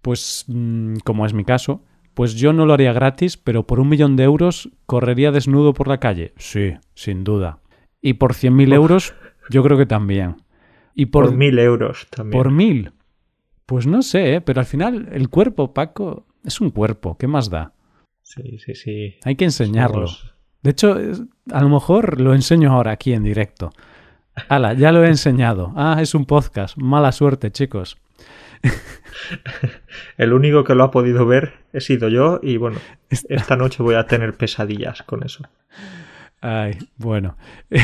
pues 0.00 0.44
mm, 0.46 0.98
como 1.04 1.26
es 1.26 1.34
mi 1.34 1.44
caso, 1.44 1.82
pues 2.14 2.34
yo 2.34 2.52
no 2.52 2.66
lo 2.66 2.72
haría 2.72 2.92
gratis, 2.92 3.36
pero 3.36 3.66
por 3.66 3.80
un 3.80 3.88
millón 3.88 4.16
de 4.16 4.24
euros 4.24 4.70
correría 4.86 5.32
desnudo 5.32 5.74
por 5.74 5.88
la 5.88 5.98
calle. 5.98 6.32
Sí, 6.36 6.74
sin 6.94 7.24
duda. 7.24 7.58
Y 8.00 8.14
por 8.14 8.32
cien 8.34 8.54
mil 8.54 8.72
euros, 8.72 9.12
yo 9.50 9.62
creo 9.64 9.76
que 9.76 9.86
también. 9.86 10.36
Y 10.94 11.06
por, 11.06 11.34
mil 11.34 11.58
euros 11.58 12.06
también. 12.10 12.42
Por 12.42 12.50
mil. 12.52 12.92
Pues 13.70 13.86
no 13.86 14.02
sé, 14.02 14.34
¿eh? 14.34 14.40
pero 14.40 14.58
al 14.58 14.66
final 14.66 15.10
el 15.12 15.28
cuerpo, 15.28 15.72
Paco, 15.72 16.26
es 16.44 16.60
un 16.60 16.70
cuerpo. 16.70 17.16
¿Qué 17.16 17.28
más 17.28 17.50
da? 17.50 17.72
Sí, 18.20 18.58
sí, 18.58 18.74
sí. 18.74 19.14
Hay 19.22 19.36
que 19.36 19.44
enseñarlo. 19.44 20.06
De 20.60 20.70
hecho, 20.72 20.98
a 21.52 21.62
lo 21.62 21.68
mejor 21.68 22.20
lo 22.20 22.34
enseño 22.34 22.72
ahora 22.72 22.90
aquí 22.90 23.12
en 23.12 23.22
directo. 23.22 23.70
Hala, 24.48 24.72
ya 24.72 24.90
lo 24.90 25.04
he 25.04 25.06
enseñado. 25.06 25.72
Ah, 25.76 25.98
es 26.02 26.16
un 26.16 26.26
podcast. 26.26 26.76
Mala 26.78 27.12
suerte, 27.12 27.52
chicos. 27.52 27.96
El 30.18 30.32
único 30.32 30.64
que 30.64 30.74
lo 30.74 30.82
ha 30.82 30.90
podido 30.90 31.24
ver 31.24 31.52
he 31.72 31.80
sido 31.80 32.08
yo 32.08 32.40
y 32.42 32.56
bueno, 32.56 32.80
esta 33.08 33.54
noche 33.54 33.84
voy 33.84 33.94
a 33.94 34.08
tener 34.08 34.34
pesadillas 34.34 35.04
con 35.04 35.22
eso. 35.22 35.44
Ay, 36.40 36.76
bueno. 36.96 37.36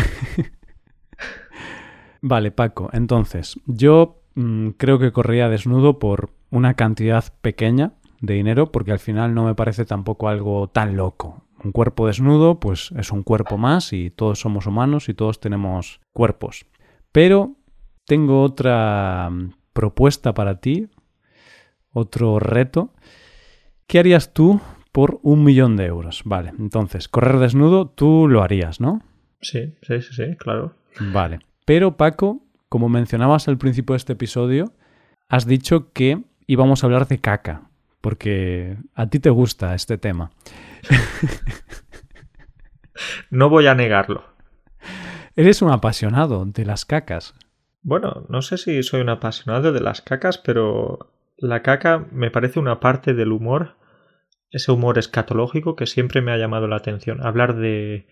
vale, 2.23 2.51
Paco, 2.51 2.91
entonces, 2.93 3.61
yo 3.67 4.26
mm, 4.37 4.71
creo 4.77 5.01
que 5.01 5.11
corría 5.11 5.49
desnudo 5.49 5.99
por 5.99 6.31
una 6.51 6.75
cantidad 6.75 7.25
pequeña 7.41 7.95
de 8.21 8.35
dinero 8.35 8.71
porque 8.71 8.93
al 8.93 9.01
final 9.01 9.35
no 9.35 9.45
me 9.45 9.55
parece 9.55 9.85
tampoco 9.85 10.29
algo 10.29 10.69
tan 10.69 10.97
loco. 10.97 11.43
Un 11.65 11.73
cuerpo 11.73 12.07
desnudo, 12.07 12.61
pues 12.61 12.93
es 12.97 13.11
un 13.11 13.25
cuerpo 13.25 13.59
más 13.59 13.93
y 13.93 14.11
todos 14.11 14.39
somos 14.39 14.67
humanos 14.67 15.09
y 15.09 15.15
todos 15.15 15.41
tenemos 15.41 16.01
cuerpos. 16.13 16.67
Pero 17.11 17.57
tengo 18.05 18.43
otra 18.43 19.29
mm, 19.31 19.55
propuesta 19.73 20.33
para 20.33 20.61
ti, 20.61 20.89
otro 21.91 22.39
reto. 22.39 22.93
¿Qué 23.89 23.99
harías 23.99 24.33
tú 24.33 24.61
por 24.97 25.21
un 25.23 25.45
millón 25.45 25.77
de 25.77 25.85
euros. 25.85 26.23
Vale, 26.25 26.55
entonces, 26.59 27.07
correr 27.07 27.39
desnudo, 27.39 27.87
tú 27.87 28.29
lo 28.29 28.43
harías, 28.43 28.81
¿no? 28.81 29.03
Sí, 29.43 29.75
sí, 29.83 30.01
sí, 30.01 30.15
sí, 30.15 30.37
claro. 30.39 30.73
Vale. 30.99 31.41
Pero 31.67 31.99
Paco, 31.99 32.46
como 32.69 32.89
mencionabas 32.89 33.49
al 33.49 33.59
principio 33.59 33.95
de 33.95 33.99
este 33.99 34.13
episodio, 34.15 34.73
has 35.29 35.47
dicho 35.47 35.93
que 35.93 36.23
íbamos 36.47 36.83
a 36.83 36.87
hablar 36.87 37.09
de 37.09 37.19
caca, 37.19 37.71
porque 38.01 38.77
a 38.95 39.09
ti 39.09 39.19
te 39.19 39.31
gusta 39.31 39.75
este 39.75 39.99
tema. 39.99 40.31
no 43.31 43.49
voy 43.49 43.67
a 43.67 43.75
negarlo. 43.75 44.25
Eres 45.35 45.63
un 45.63 45.71
apasionado 45.71 46.45
de 46.47 46.65
las 46.65 46.85
cacas. 46.85 47.35
Bueno, 47.83 48.27
no 48.29 48.43
sé 48.43 48.59
si 48.59 48.83
soy 48.83 49.01
un 49.01 49.11
apasionado 49.11 49.73
de 49.73 49.81
las 49.81 50.01
cacas, 50.01 50.39
pero 50.39 51.13
la 51.37 51.63
caca 51.63 52.07
me 52.11 52.31
parece 52.31 52.59
una 52.59 52.81
parte 52.81 53.15
del 53.15 53.33
humor 53.33 53.77
ese 54.51 54.73
humor 54.73 54.99
escatológico 54.99 55.77
que 55.77 55.87
siempre 55.87 56.23
me 56.23 56.33
ha 56.33 56.39
llamado 56.39 56.69
la 56.69 56.77
atención. 56.77 57.25
Hablar 57.25 57.57
de 57.57 58.07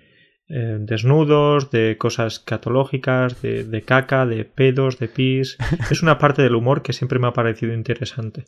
eh, 0.49 0.77
desnudos, 0.81 1.71
de 1.71 1.97
cosas 1.99 2.35
escatológicas, 2.35 3.41
de, 3.41 3.83
caca, 3.87 4.27
de 4.27 4.45
pedos, 4.45 4.99
de 4.99 5.09
pis. 5.09 5.57
Es 5.91 6.03
una 6.03 6.19
parte 6.19 6.43
del 6.43 6.55
humor 6.55 6.83
que 6.83 6.93
siempre 6.93 7.19
me 7.19 7.29
ha 7.29 7.33
parecido 7.33 7.73
interesante. 7.73 8.45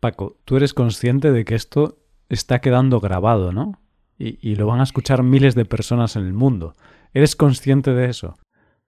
Paco, 0.00 0.38
tú 0.44 0.56
eres 0.56 0.74
consciente 0.74 1.32
de 1.32 1.44
que 1.44 1.54
esto 1.54 1.98
está 2.28 2.60
quedando 2.60 3.00
grabado, 3.00 3.52
¿no? 3.52 3.80
Y, 4.18 4.38
y, 4.42 4.56
lo 4.56 4.66
van 4.66 4.80
a 4.80 4.84
escuchar 4.84 5.22
miles 5.22 5.54
de 5.54 5.64
personas 5.64 6.16
en 6.16 6.26
el 6.26 6.32
mundo. 6.32 6.74
¿Eres 7.14 7.36
consciente 7.36 7.92
de 7.92 8.06
eso? 8.06 8.36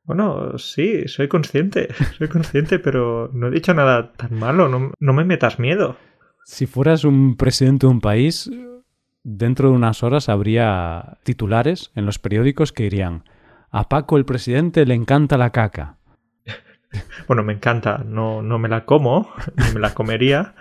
Bueno, 0.05 0.59
sí, 0.59 1.07
soy 1.07 1.29
consciente, 1.29 1.89
soy 2.19 2.29
consciente, 2.29 2.81
pero 2.81 3.31
no 3.33 3.47
he 3.47 3.51
dicho 3.53 3.75
nada 3.75 4.13
tan 4.13 4.35
malo, 4.35 4.69
no, 4.69 4.93
no 4.99 5.13
me 5.13 5.25
metas 5.25 5.61
miedo. 5.61 5.97
Si 6.45 6.67
fueras 6.67 7.05
un 7.05 7.37
presidente 7.37 7.87
de 7.87 7.93
un 7.93 8.01
país, 8.01 8.51
dentro 9.39 9.71
de 9.71 9.77
unas 9.77 10.03
horas 10.03 10.29
habría 10.29 11.19
titulares 11.23 11.91
en 11.95 12.07
los 12.07 12.19
periódicos 12.19 12.73
que 12.73 12.85
dirían 12.85 13.25
a 13.71 13.89
Paco 13.89 14.17
el 14.17 14.25
presidente 14.25 14.85
le 14.85 14.95
encanta 14.95 15.39
la 15.39 15.51
caca. 15.51 15.97
Bueno, 17.29 17.45
me 17.45 17.53
encanta, 17.53 18.03
no, 18.05 18.43
no 18.43 18.59
me 18.59 18.69
la 18.69 18.85
como, 18.85 19.31
ni 19.57 19.75
me 19.75 19.79
la 19.79 19.95
comería, 19.95 20.55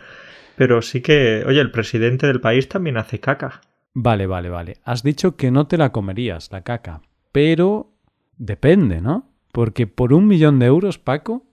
pero 0.56 0.84
sí 0.84 1.02
que, 1.02 1.44
oye, 1.48 1.60
el 1.60 1.72
presidente 1.72 2.28
del 2.28 2.40
país 2.40 2.70
también 2.70 2.98
hace 2.98 3.20
caca. 3.20 3.62
Vale, 3.96 4.28
vale, 4.28 4.50
vale. 4.50 4.78
Has 4.84 5.02
dicho 5.02 5.36
que 5.36 5.50
no 5.50 5.66
te 5.66 5.78
la 5.78 5.92
comerías, 5.92 6.52
la 6.52 6.62
caca, 6.62 7.02
pero 7.32 7.92
depende, 8.38 9.02
¿no? 9.02 9.28
Porque 9.52 9.88
por 9.88 10.14
un 10.14 10.28
millón 10.28 10.60
de 10.60 10.68
euros, 10.68 11.00
Paco, 11.00 11.48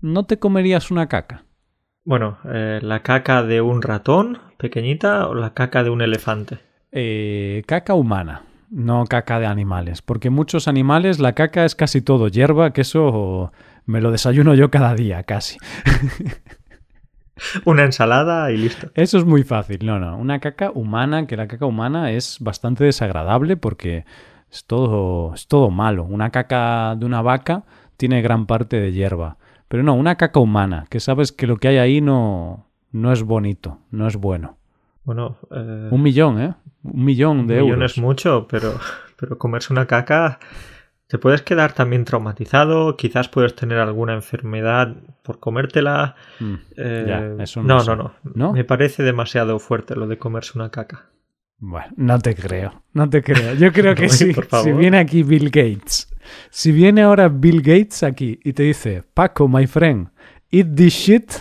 no 0.00 0.24
te 0.24 0.38
comerías 0.38 0.90
una 0.90 1.06
caca. 1.06 1.44
Bueno, 2.04 2.38
eh, 2.46 2.78
¿la 2.80 3.02
caca 3.02 3.42
de 3.42 3.60
un 3.60 3.82
ratón 3.82 4.38
pequeñita 4.58 5.26
o 5.28 5.34
la 5.34 5.54
caca 5.54 5.82
de 5.82 5.90
un 5.90 6.02
elefante? 6.02 6.58
Eh, 6.92 7.62
caca 7.66 7.94
humana, 7.94 8.42
no 8.70 9.06
caca 9.06 9.40
de 9.40 9.46
animales. 9.46 10.02
Porque 10.02 10.28
muchos 10.28 10.68
animales 10.68 11.18
la 11.18 11.32
caca 11.32 11.64
es 11.64 11.74
casi 11.74 12.02
todo 12.02 12.28
hierba, 12.28 12.72
que 12.72 12.82
eso 12.82 13.52
me 13.86 14.02
lo 14.02 14.10
desayuno 14.10 14.54
yo 14.54 14.70
cada 14.70 14.94
día, 14.94 15.22
casi. 15.22 15.56
Una 17.64 17.84
ensalada 17.84 18.50
y 18.50 18.56
listo. 18.56 18.90
Eso 18.94 19.16
es 19.16 19.24
muy 19.24 19.44
fácil, 19.44 19.86
no, 19.86 19.98
no. 19.98 20.18
Una 20.18 20.40
caca 20.40 20.70
humana, 20.74 21.26
que 21.26 21.36
la 21.36 21.46
caca 21.46 21.66
humana 21.66 22.10
es 22.10 22.38
bastante 22.40 22.84
desagradable 22.84 23.56
porque 23.56 24.04
es 24.50 24.64
todo, 24.64 25.34
es 25.34 25.46
todo 25.46 25.70
malo. 25.70 26.04
Una 26.04 26.30
caca 26.30 26.96
de 26.96 27.06
una 27.06 27.22
vaca 27.22 27.64
tiene 27.96 28.22
gran 28.22 28.46
parte 28.46 28.80
de 28.80 28.92
hierba. 28.92 29.36
Pero 29.68 29.82
no, 29.82 29.94
una 29.94 30.16
caca 30.16 30.40
humana, 30.40 30.86
que 30.88 30.98
sabes 30.98 31.30
que 31.30 31.46
lo 31.46 31.58
que 31.58 31.68
hay 31.68 31.76
ahí 31.76 32.00
no, 32.00 32.67
no 32.92 33.12
es 33.12 33.22
bonito, 33.22 33.80
no 33.90 34.06
es 34.06 34.16
bueno. 34.16 34.58
Bueno, 35.04 35.38
eh... 35.50 35.88
un 35.90 36.02
millón, 36.02 36.40
¿eh? 36.40 36.54
Un 36.82 37.04
millón 37.04 37.46
de 37.46 37.54
euros. 37.54 37.64
Un 37.64 37.70
millón 37.70 37.82
es 37.84 37.98
mucho, 37.98 38.46
pero, 38.48 38.74
pero 39.16 39.38
comerse 39.38 39.72
una 39.72 39.86
caca 39.86 40.38
te 41.08 41.16
puedes 41.16 41.40
quedar 41.40 41.72
también 41.72 42.04
traumatizado, 42.04 42.94
quizás 42.96 43.28
puedes 43.28 43.54
tener 43.56 43.78
alguna 43.78 44.12
enfermedad 44.12 44.94
por 45.22 45.40
comértela. 45.40 46.16
Mm, 46.38 46.54
eh, 46.76 47.36
eso 47.40 47.62
no, 47.62 47.82
no, 47.82 47.96
no, 47.96 48.14
no, 48.34 48.52
Me 48.52 48.64
parece 48.64 49.02
demasiado 49.02 49.58
fuerte 49.58 49.96
lo 49.96 50.06
de 50.06 50.18
comerse 50.18 50.52
una 50.54 50.70
caca. 50.70 51.06
Bueno, 51.60 51.88
no 51.96 52.18
te 52.18 52.34
creo, 52.34 52.82
no 52.92 53.08
te 53.08 53.22
creo. 53.22 53.54
Yo 53.54 53.72
creo 53.72 53.94
que 53.94 54.08
sí. 54.10 54.32
Si 54.62 54.72
viene 54.72 54.98
aquí 54.98 55.22
Bill 55.22 55.46
Gates, 55.46 56.14
si 56.50 56.72
viene 56.72 57.02
ahora 57.02 57.28
Bill 57.28 57.62
Gates 57.62 58.02
aquí 58.02 58.38
y 58.44 58.52
te 58.52 58.64
dice, 58.64 59.02
Paco, 59.14 59.48
my 59.48 59.66
friend, 59.66 60.08
eat 60.50 60.74
this 60.74 60.92
shit 60.92 61.32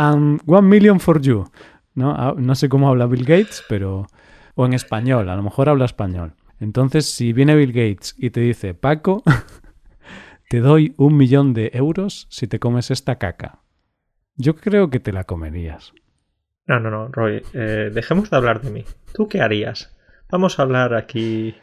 and 0.00 0.40
one 0.46 0.66
million 0.66 0.98
for 0.98 1.20
you. 1.20 1.44
¿No? 1.94 2.12
Ah, 2.12 2.34
no 2.36 2.54
sé 2.54 2.68
cómo 2.68 2.88
habla 2.88 3.06
Bill 3.06 3.24
Gates, 3.24 3.64
pero... 3.68 4.06
O 4.54 4.66
en 4.66 4.72
español, 4.72 5.28
a 5.28 5.36
lo 5.36 5.42
mejor 5.42 5.68
habla 5.68 5.84
español. 5.84 6.34
Entonces, 6.58 7.10
si 7.10 7.32
viene 7.32 7.54
Bill 7.54 7.72
Gates 7.72 8.14
y 8.18 8.30
te 8.30 8.40
dice, 8.40 8.74
Paco, 8.74 9.22
te 10.48 10.60
doy 10.60 10.94
un 10.96 11.16
millón 11.16 11.54
de 11.54 11.70
euros 11.72 12.26
si 12.30 12.46
te 12.46 12.58
comes 12.58 12.90
esta 12.90 13.16
caca. 13.16 13.60
Yo 14.36 14.56
creo 14.56 14.90
que 14.90 15.00
te 15.00 15.12
la 15.12 15.24
comerías. 15.24 15.92
No, 16.66 16.80
no, 16.80 16.90
no, 16.90 17.08
Roy, 17.08 17.42
eh, 17.52 17.90
dejemos 17.92 18.30
de 18.30 18.36
hablar 18.36 18.60
de 18.60 18.70
mí. 18.70 18.84
¿Tú 19.14 19.28
qué 19.28 19.40
harías? 19.40 19.96
Vamos 20.30 20.58
a 20.58 20.62
hablar 20.62 20.94
aquí 20.94 21.54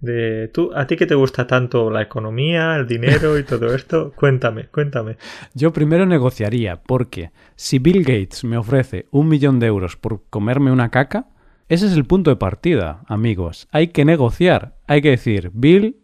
de 0.00 0.48
tú, 0.48 0.70
a 0.74 0.86
ti 0.86 0.96
que 0.96 1.06
te 1.06 1.14
gusta 1.14 1.46
tanto 1.46 1.90
la 1.90 2.02
economía, 2.02 2.76
el 2.76 2.86
dinero 2.86 3.38
y 3.38 3.44
todo 3.44 3.74
esto, 3.74 4.12
cuéntame, 4.16 4.64
cuéntame. 4.66 5.16
Yo 5.54 5.72
primero 5.72 6.06
negociaría, 6.06 6.76
porque 6.82 7.30
si 7.56 7.78
Bill 7.78 8.04
Gates 8.04 8.44
me 8.44 8.56
ofrece 8.56 9.06
un 9.10 9.28
millón 9.28 9.58
de 9.58 9.66
euros 9.66 9.96
por 9.96 10.22
comerme 10.30 10.70
una 10.70 10.90
caca, 10.90 11.26
ese 11.68 11.86
es 11.86 11.92
el 11.92 12.04
punto 12.04 12.30
de 12.30 12.36
partida, 12.36 13.02
amigos. 13.08 13.68
Hay 13.72 13.88
que 13.88 14.04
negociar, 14.04 14.76
hay 14.86 15.02
que 15.02 15.10
decir, 15.10 15.50
Bill, 15.52 15.96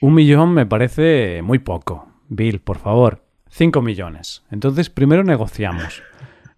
un 0.00 0.14
millón 0.14 0.52
me 0.52 0.66
parece 0.66 1.40
muy 1.42 1.60
poco. 1.60 2.08
Bill, 2.28 2.60
por 2.60 2.78
favor, 2.78 3.22
cinco 3.48 3.82
millones. 3.82 4.42
Entonces 4.50 4.90
primero 4.90 5.24
negociamos. 5.24 6.02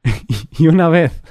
y 0.58 0.66
una 0.66 0.88
vez 0.88 1.22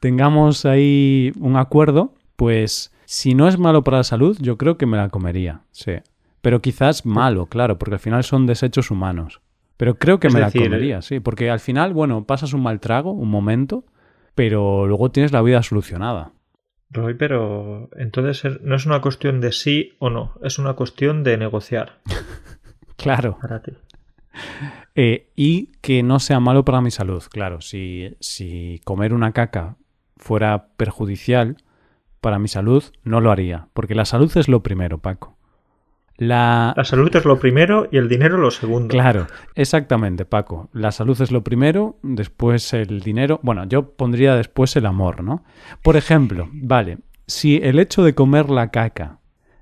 tengamos 0.00 0.66
ahí 0.66 1.32
un 1.38 1.56
acuerdo, 1.56 2.14
pues 2.36 2.92
si 3.06 3.34
no 3.34 3.48
es 3.48 3.58
malo 3.58 3.84
para 3.84 3.98
la 3.98 4.04
salud, 4.04 4.36
yo 4.40 4.56
creo 4.58 4.76
que 4.76 4.86
me 4.86 4.96
la 4.96 5.08
comería, 5.08 5.62
sí. 5.70 5.92
Pero 6.40 6.60
quizás 6.60 7.06
malo, 7.06 7.46
claro, 7.46 7.78
porque 7.78 7.94
al 7.94 8.00
final 8.00 8.24
son 8.24 8.46
desechos 8.46 8.90
humanos. 8.90 9.40
Pero 9.76 9.96
creo 9.98 10.20
que 10.20 10.28
me 10.30 10.40
la 10.40 10.50
comería, 10.50 11.02
sí, 11.02 11.20
porque 11.20 11.50
al 11.50 11.60
final, 11.60 11.92
bueno, 11.92 12.24
pasas 12.24 12.52
un 12.52 12.62
mal 12.62 12.80
trago, 12.80 13.12
un 13.12 13.28
momento, 13.28 13.84
pero 14.34 14.86
luego 14.86 15.10
tienes 15.10 15.32
la 15.32 15.42
vida 15.42 15.62
solucionada. 15.62 16.32
Roy, 16.90 17.14
pero 17.14 17.88
entonces 17.96 18.60
no 18.62 18.76
es 18.76 18.86
una 18.86 19.00
cuestión 19.00 19.40
de 19.40 19.52
sí 19.52 19.94
o 19.98 20.10
no, 20.10 20.34
es 20.42 20.58
una 20.58 20.74
cuestión 20.74 21.24
de 21.24 21.36
negociar. 21.36 22.00
claro. 22.96 23.38
Para 23.40 23.62
ti. 23.62 23.72
Eh, 24.94 25.30
y 25.34 25.72
que 25.80 26.02
no 26.02 26.20
sea 26.20 26.38
malo 26.40 26.64
para 26.64 26.80
mi 26.80 26.90
salud, 26.90 27.22
claro. 27.30 27.60
Si, 27.60 28.16
si 28.20 28.80
comer 28.84 29.12
una 29.12 29.32
caca 29.32 29.76
fuera 30.16 30.68
perjudicial 30.76 31.56
para 32.24 32.38
mi 32.38 32.48
salud, 32.48 32.82
no 33.02 33.20
lo 33.20 33.30
haría, 33.30 33.68
porque 33.74 33.94
la 33.94 34.06
salud 34.06 34.34
es 34.38 34.48
lo 34.48 34.62
primero, 34.62 34.96
Paco. 34.96 35.36
La... 36.16 36.74
salud 36.82 37.14
es 37.14 37.26
lo 37.26 37.38
primero 37.38 37.86
y 37.92 37.98
el 37.98 38.08
dinero 38.08 38.38
lo 38.38 38.50
segundo. 38.50 38.88
Claro, 38.88 39.26
exactamente, 39.54 40.24
Paco. 40.24 40.70
La 40.72 40.90
salud 40.90 41.20
es 41.20 41.30
lo 41.30 41.44
primero, 41.44 41.98
después 42.02 42.72
el 42.72 43.00
dinero. 43.00 43.40
Bueno, 43.42 43.66
yo 43.66 43.90
pondría 43.90 44.36
después 44.36 44.74
el 44.76 44.86
amor, 44.86 45.22
¿no? 45.22 45.44
Por 45.82 45.98
ejemplo, 45.98 46.48
vale, 46.50 47.00
si 47.26 47.56
el 47.62 47.78
hecho 47.78 48.02
de 48.02 48.14
comer 48.14 48.48
la 48.48 48.70
caca 48.70 49.18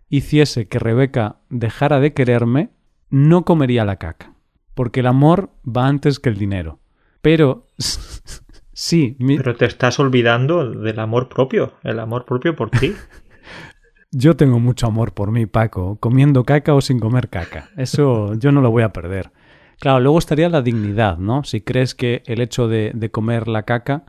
hiciese 0.08 0.68
que 0.68 0.78
Rebeca 0.78 1.38
dejara 1.48 1.98
de 1.98 2.12
quererme, 2.12 2.70
no 3.10 3.44
comería 3.44 3.84
la 3.84 3.96
caca, 3.96 4.34
porque 4.74 5.00
el 5.00 5.08
amor 5.08 5.50
va 5.66 5.88
antes 5.88 6.20
que 6.20 6.28
el 6.28 6.38
dinero. 6.38 6.78
Pero 7.22 7.66
sí. 8.82 9.16
Pero 9.18 9.54
te 9.54 9.66
estás 9.66 9.98
olvidando 10.00 10.70
del 10.70 10.98
amor 10.98 11.28
propio, 11.28 11.74
el 11.82 12.00
amor 12.00 12.24
propio 12.24 12.56
por 12.56 12.70
ti. 12.70 12.94
Yo 14.10 14.36
tengo 14.36 14.58
mucho 14.60 14.86
amor 14.86 15.14
por 15.14 15.30
mí, 15.30 15.46
Paco, 15.46 15.96
comiendo 15.98 16.44
caca 16.44 16.74
o 16.74 16.82
sin 16.82 17.00
comer 17.00 17.30
caca. 17.30 17.70
Eso 17.78 18.34
yo 18.34 18.52
no 18.52 18.60
lo 18.60 18.70
voy 18.70 18.82
a 18.82 18.92
perder. 18.92 19.30
Claro, 19.80 20.00
luego 20.00 20.18
estaría 20.18 20.50
la 20.50 20.60
dignidad, 20.60 21.16
¿no? 21.16 21.44
Si 21.44 21.62
crees 21.62 21.94
que 21.94 22.22
el 22.26 22.42
hecho 22.42 22.68
de, 22.68 23.10
comer 23.10 23.48
la 23.48 23.62
caca 23.62 24.04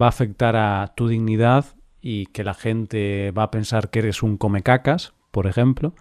va 0.00 0.06
a 0.06 0.10
afectar 0.10 0.54
a 0.54 0.92
tu 0.96 1.08
dignidad 1.08 1.64
y 2.00 2.26
que 2.26 2.44
la 2.44 2.54
gente 2.54 3.32
va 3.32 3.42
a 3.42 3.50
pensar 3.50 3.90
que 3.90 3.98
eres 3.98 4.22
un 4.22 4.36
come 4.36 4.62
cacas, 4.62 5.12
por 5.32 5.48
ejemplo, 5.48 5.92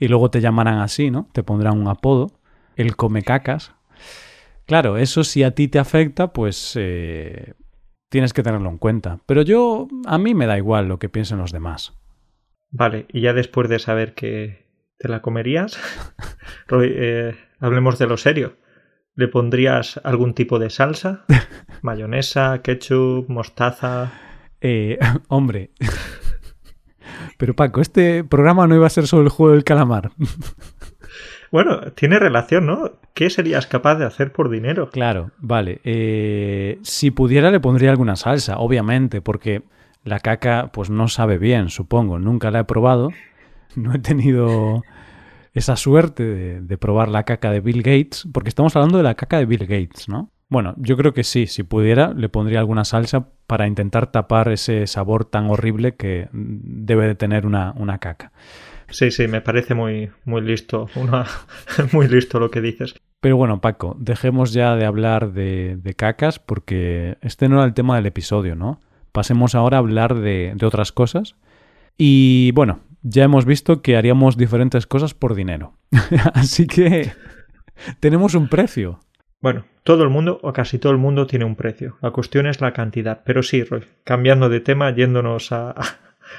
y 0.00 0.08
luego 0.08 0.28
te 0.30 0.40
llamarán 0.40 0.80
así, 0.80 1.12
¿no? 1.12 1.28
Te 1.32 1.44
pondrán 1.44 1.78
un 1.78 1.86
apodo, 1.86 2.32
el 2.74 2.96
come 2.96 3.22
cacas. 3.22 3.72
Claro, 4.66 4.96
eso 4.96 5.22
si 5.22 5.44
a 5.44 5.54
ti 5.54 5.68
te 5.68 5.78
afecta, 5.78 6.32
pues 6.32 6.72
eh, 6.74 7.54
tienes 8.14 8.32
que 8.32 8.44
tenerlo 8.44 8.70
en 8.70 8.78
cuenta. 8.78 9.18
Pero 9.26 9.42
yo, 9.42 9.88
a 10.06 10.18
mí 10.18 10.34
me 10.34 10.46
da 10.46 10.56
igual 10.56 10.86
lo 10.86 11.00
que 11.00 11.08
piensen 11.08 11.38
los 11.38 11.50
demás. 11.50 11.94
Vale, 12.70 13.06
y 13.12 13.22
ya 13.22 13.32
después 13.32 13.68
de 13.68 13.80
saber 13.80 14.14
que 14.14 14.68
te 14.98 15.08
la 15.08 15.20
comerías, 15.20 15.80
eh, 16.80 17.34
hablemos 17.58 17.98
de 17.98 18.06
lo 18.06 18.16
serio. 18.16 18.56
¿Le 19.16 19.26
pondrías 19.26 20.00
algún 20.04 20.32
tipo 20.32 20.60
de 20.60 20.70
salsa? 20.70 21.24
¿Mayonesa, 21.82 22.62
ketchup, 22.62 23.28
mostaza? 23.28 24.12
Eh, 24.60 24.96
hombre. 25.26 25.72
Pero 27.36 27.56
Paco, 27.56 27.80
este 27.80 28.22
programa 28.22 28.68
no 28.68 28.76
iba 28.76 28.86
a 28.86 28.90
ser 28.90 29.08
sobre 29.08 29.24
el 29.24 29.30
juego 29.30 29.54
del 29.54 29.64
calamar. 29.64 30.12
Bueno, 31.54 31.92
tiene 31.92 32.18
relación, 32.18 32.66
¿no? 32.66 32.90
¿Qué 33.14 33.30
serías 33.30 33.68
capaz 33.68 33.94
de 33.94 34.04
hacer 34.04 34.32
por 34.32 34.50
dinero? 34.50 34.90
Claro, 34.90 35.30
vale. 35.38 35.80
Eh, 35.84 36.80
si 36.82 37.12
pudiera 37.12 37.52
le 37.52 37.60
pondría 37.60 37.90
alguna 37.90 38.16
salsa, 38.16 38.58
obviamente, 38.58 39.20
porque 39.20 39.62
la 40.02 40.18
caca 40.18 40.72
pues 40.72 40.90
no 40.90 41.06
sabe 41.06 41.38
bien, 41.38 41.68
supongo. 41.68 42.18
Nunca 42.18 42.50
la 42.50 42.58
he 42.58 42.64
probado. 42.64 43.10
No 43.76 43.94
he 43.94 44.00
tenido 44.00 44.82
esa 45.52 45.76
suerte 45.76 46.60
de, 46.60 46.78
probar 46.78 47.08
la 47.08 47.22
caca 47.22 47.52
de 47.52 47.60
Bill 47.60 47.82
Gates, 47.82 48.26
porque 48.32 48.48
estamos 48.48 48.74
hablando 48.74 48.98
de 48.98 49.04
la 49.04 49.14
caca 49.14 49.38
de 49.38 49.46
Bill 49.46 49.66
Gates, 49.66 50.08
¿no? 50.08 50.32
Bueno, 50.48 50.74
yo 50.76 50.96
creo 50.96 51.12
que 51.12 51.22
sí, 51.22 51.46
si 51.46 51.62
pudiera 51.62 52.12
le 52.14 52.28
pondría 52.28 52.58
alguna 52.58 52.84
salsa 52.84 53.28
para 53.46 53.68
intentar 53.68 54.10
tapar 54.10 54.48
ese 54.50 54.88
sabor 54.88 55.24
tan 55.24 55.50
horrible 55.50 55.94
que 55.94 56.28
debe 56.32 57.06
de 57.06 57.14
tener 57.14 57.46
una, 57.46 57.72
una 57.76 57.98
caca. 57.98 58.32
Sí, 58.94 59.10
sí, 59.10 59.26
me 59.26 59.40
parece 59.40 59.74
muy, 59.74 60.08
muy 60.24 60.40
listo, 60.40 60.88
una, 60.94 61.26
muy 61.92 62.06
listo 62.06 62.38
lo 62.38 62.48
que 62.48 62.60
dices. 62.60 62.94
Pero 63.20 63.36
bueno, 63.36 63.60
Paco, 63.60 63.96
dejemos 63.98 64.52
ya 64.52 64.76
de 64.76 64.84
hablar 64.84 65.32
de, 65.32 65.76
de 65.82 65.94
cacas 65.94 66.38
porque 66.38 67.18
este 67.20 67.48
no 67.48 67.56
era 67.56 67.64
el 67.64 67.74
tema 67.74 67.96
del 67.96 68.06
episodio, 68.06 68.54
¿no? 68.54 68.80
Pasemos 69.10 69.56
ahora 69.56 69.78
a 69.78 69.80
hablar 69.80 70.14
de, 70.14 70.56
otras 70.62 70.92
cosas. 70.92 71.34
Y 71.98 72.52
bueno, 72.52 72.82
ya 73.02 73.24
hemos 73.24 73.46
visto 73.46 73.82
que 73.82 73.96
haríamos 73.96 74.36
diferentes 74.36 74.86
cosas 74.86 75.12
por 75.12 75.34
dinero. 75.34 75.74
Así 76.34 76.68
que 76.68 77.10
tenemos 78.00 78.36
un 78.36 78.48
precio. 78.48 79.00
Bueno, 79.40 79.64
todo 79.82 80.04
el 80.04 80.08
mundo 80.08 80.38
o 80.40 80.52
casi 80.52 80.78
todo 80.78 80.92
el 80.92 80.98
mundo 80.98 81.26
tiene 81.26 81.44
un 81.44 81.56
precio. 81.56 81.96
La 82.00 82.12
cuestión 82.12 82.46
es 82.46 82.60
la 82.60 82.72
cantidad. 82.72 83.22
Pero 83.24 83.42
sí, 83.42 83.64
Roy, 83.64 83.82
cambiando 84.04 84.48
de 84.48 84.60
tema, 84.60 84.94
yéndonos 84.94 85.50
a, 85.50 85.74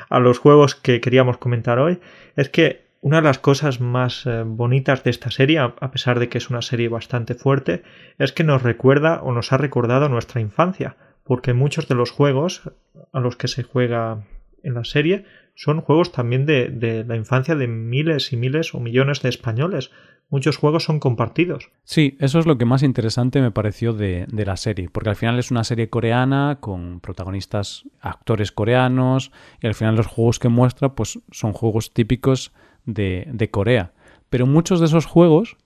a 0.09 0.19
los 0.19 0.39
juegos 0.39 0.75
que 0.75 1.01
queríamos 1.01 1.37
comentar 1.37 1.79
hoy, 1.79 1.99
es 2.35 2.49
que 2.49 2.85
una 3.01 3.17
de 3.17 3.23
las 3.23 3.39
cosas 3.39 3.81
más 3.81 4.25
eh, 4.25 4.43
bonitas 4.45 5.03
de 5.03 5.11
esta 5.11 5.29
serie, 5.29 5.59
a 5.59 5.91
pesar 5.91 6.19
de 6.19 6.29
que 6.29 6.39
es 6.39 6.49
una 6.49 6.61
serie 6.61 6.89
bastante 6.89 7.35
fuerte, 7.35 7.83
es 8.17 8.31
que 8.31 8.43
nos 8.43 8.63
recuerda 8.63 9.21
o 9.21 9.31
nos 9.31 9.53
ha 9.53 9.57
recordado 9.57 10.09
nuestra 10.09 10.41
infancia 10.41 10.95
porque 11.25 11.53
muchos 11.53 11.87
de 11.87 11.95
los 11.95 12.11
juegos 12.11 12.71
a 13.11 13.19
los 13.19 13.35
que 13.35 13.49
se 13.49 13.63
juega 13.63 14.23
en 14.63 14.75
la 14.75 14.85
serie 14.85 15.25
son 15.55 15.81
juegos 15.81 16.11
también 16.11 16.45
de, 16.45 17.05
la 17.07 17.15
infancia 17.15 17.55
de 17.55 17.67
miles 17.67 18.33
y 18.33 18.37
miles 18.37 18.75
o 18.75 18.79
millones 18.79 19.21
de 19.21 19.29
españoles. 19.29 19.89
Muchos 20.29 20.57
juegos 20.57 20.83
son 20.83 20.99
compartidos. 20.99 21.69
Sí, 21.83 22.17
eso 22.19 22.39
es 22.39 22.45
lo 22.45 22.57
que 22.57 22.65
más 22.65 22.83
interesante 22.83 23.41
me 23.41 23.51
pareció 23.51 23.93
de, 23.93 24.27
la 24.29 24.57
serie, 24.57 24.89
porque 24.89 25.09
al 25.09 25.15
final 25.15 25.39
es 25.39 25.51
una 25.51 25.63
serie 25.63 25.89
coreana 25.89 26.57
con 26.59 26.99
protagonistas 26.99 27.85
actores 28.01 28.51
coreanos 28.51 29.31
y 29.61 29.67
al 29.67 29.75
final 29.75 29.95
los 29.95 30.07
juegos 30.07 30.39
que 30.39 30.49
muestra 30.49 30.93
pues 30.93 31.19
son 31.31 31.53
juegos 31.53 31.93
típicos 31.93 32.51
de, 32.85 33.27
de 33.31 33.49
Corea. 33.49 33.93
Pero 34.29 34.47
muchos 34.47 34.79
de 34.79 34.87
esos 34.87 35.05
juegos 35.05 35.57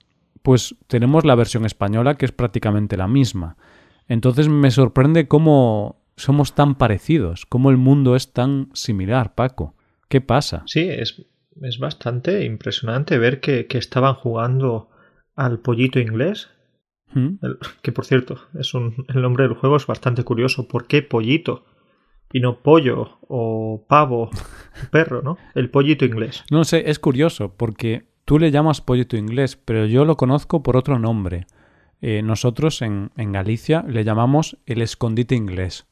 pues 0.42 0.76
tenemos 0.86 1.24
la 1.24 1.34
versión 1.34 1.66
española 1.66 2.14
que 2.14 2.26
es 2.26 2.32
prácticamente 2.32 2.96
la 2.96 3.08
misma. 3.08 3.56
Entonces 4.08 4.48
me 4.48 4.70
sorprende 4.70 5.26
cómo 5.26 5.96
somos 6.16 6.54
tan 6.54 6.76
parecidos, 6.76 7.46
cómo 7.46 7.70
el 7.70 7.76
mundo 7.76 8.14
es 8.14 8.32
tan 8.32 8.68
similar, 8.74 9.34
Paco. 9.34 9.74
¿Qué 10.10 10.20
pasa? 10.20 10.64
Sí, 10.66 10.80
es, 10.80 11.24
es 11.62 11.78
bastante 11.78 12.44
impresionante 12.44 13.16
ver 13.16 13.40
que, 13.40 13.66
estaban 13.70 14.14
jugando 14.14 14.90
al 15.36 15.60
pollito 15.60 16.00
inglés. 16.00 16.50
¿Mm? 17.12 17.36
que 17.82 17.90
por 17.90 18.04
cierto, 18.04 18.38
es 18.58 18.72
un, 18.74 19.04
el 19.08 19.22
nombre 19.22 19.44
del 19.44 19.56
juego 19.56 19.76
es 19.76 19.86
bastante 19.86 20.24
curioso. 20.24 20.66
¿Por 20.66 20.88
qué 20.88 21.02
pollito? 21.02 21.64
Y 22.32 22.40
no 22.40 22.60
pollo 22.60 23.18
o 23.22 23.86
pavo 23.88 24.24
o 24.24 24.30
perro, 24.90 25.22
¿no? 25.22 25.38
El 25.54 25.70
pollito 25.70 26.04
inglés. 26.04 26.44
No 26.50 26.64
sé, 26.64 26.90
es 26.90 26.98
curioso 26.98 27.54
porque 27.56 28.06
tú 28.24 28.40
le 28.40 28.50
llamas 28.50 28.80
pollito 28.80 29.16
inglés, 29.16 29.56
pero 29.56 29.86
yo 29.86 30.04
lo 30.04 30.16
conozco 30.16 30.64
por 30.64 30.76
otro 30.76 30.98
nombre. 30.98 31.46
Eh, 32.00 32.22
nosotros 32.22 32.82
en, 32.82 33.10
Galicia 33.16 33.84
le 33.86 34.02
llamamos 34.02 34.58
el 34.66 34.82
escondite 34.82 35.36
inglés. 35.36 35.86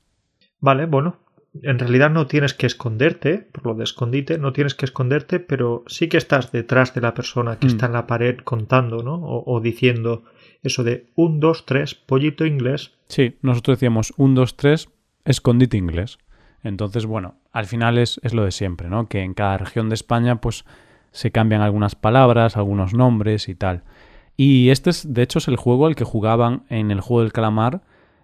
Vale, 0.58 0.86
bueno, 0.86 1.20
en 1.62 1.78
realidad 1.78 2.10
no 2.10 2.26
tienes 2.26 2.54
que 2.54 2.66
esconderte, 2.66 3.38
por 3.38 3.66
lo 3.66 3.74
de 3.74 3.84
escondite, 3.84 4.38
no 4.38 4.52
tienes 4.52 4.74
que 4.74 4.84
esconderte, 4.84 5.40
pero 5.40 5.84
sí 5.86 6.08
que 6.08 6.16
estás 6.16 6.52
detrás 6.52 6.94
de 6.94 7.00
la 7.00 7.14
persona 7.14 7.58
que 7.58 7.66
mm. 7.66 7.70
está 7.70 7.86
en 7.86 7.92
la 7.92 8.06
pared 8.06 8.38
contando, 8.38 9.02
¿no? 9.02 9.20
O, 9.22 9.60
diciendo 9.60 10.24
eso 10.62 10.84
de 10.84 11.06
un, 11.14 11.40
dos, 11.40 11.66
tres, 11.66 11.94
pollito 11.94 12.44
inglés. 12.44 12.92
Sí, 13.08 13.36
nosotros 13.42 13.78
decíamos 13.78 14.12
un, 14.16 14.34
dos, 14.34 14.56
tres, 14.56 14.90
escondite 15.24 15.76
inglés. 15.76 16.18
Entonces, 16.62 17.06
bueno, 17.06 17.36
al 17.52 17.66
final 17.66 17.98
es, 17.98 18.20
es 18.22 18.34
lo 18.34 18.44
de 18.44 18.50
siempre, 18.50 18.88
¿no? 18.88 19.08
Que 19.08 19.22
en 19.22 19.34
cada 19.34 19.58
región 19.58 19.88
de 19.88 19.94
España, 19.94 20.40
pues 20.40 20.64
se 21.12 21.30
cambian 21.30 21.62
algunas 21.62 21.94
palabras, 21.94 22.56
algunos 22.56 22.92
nombres 22.92 23.48
y 23.48 23.54
tal. 23.54 23.84
Y 24.36 24.70
este 24.70 24.90
es, 24.90 25.12
de 25.12 25.22
hecho, 25.22 25.38
es 25.38 25.48
el 25.48 25.56
juego 25.56 25.86
al 25.86 25.96
que 25.96 26.04
jugaban 26.04 26.64
en 26.68 26.90
el 26.90 27.00
juego 27.00 27.22
del 27.22 27.32
calamar. 27.32 27.82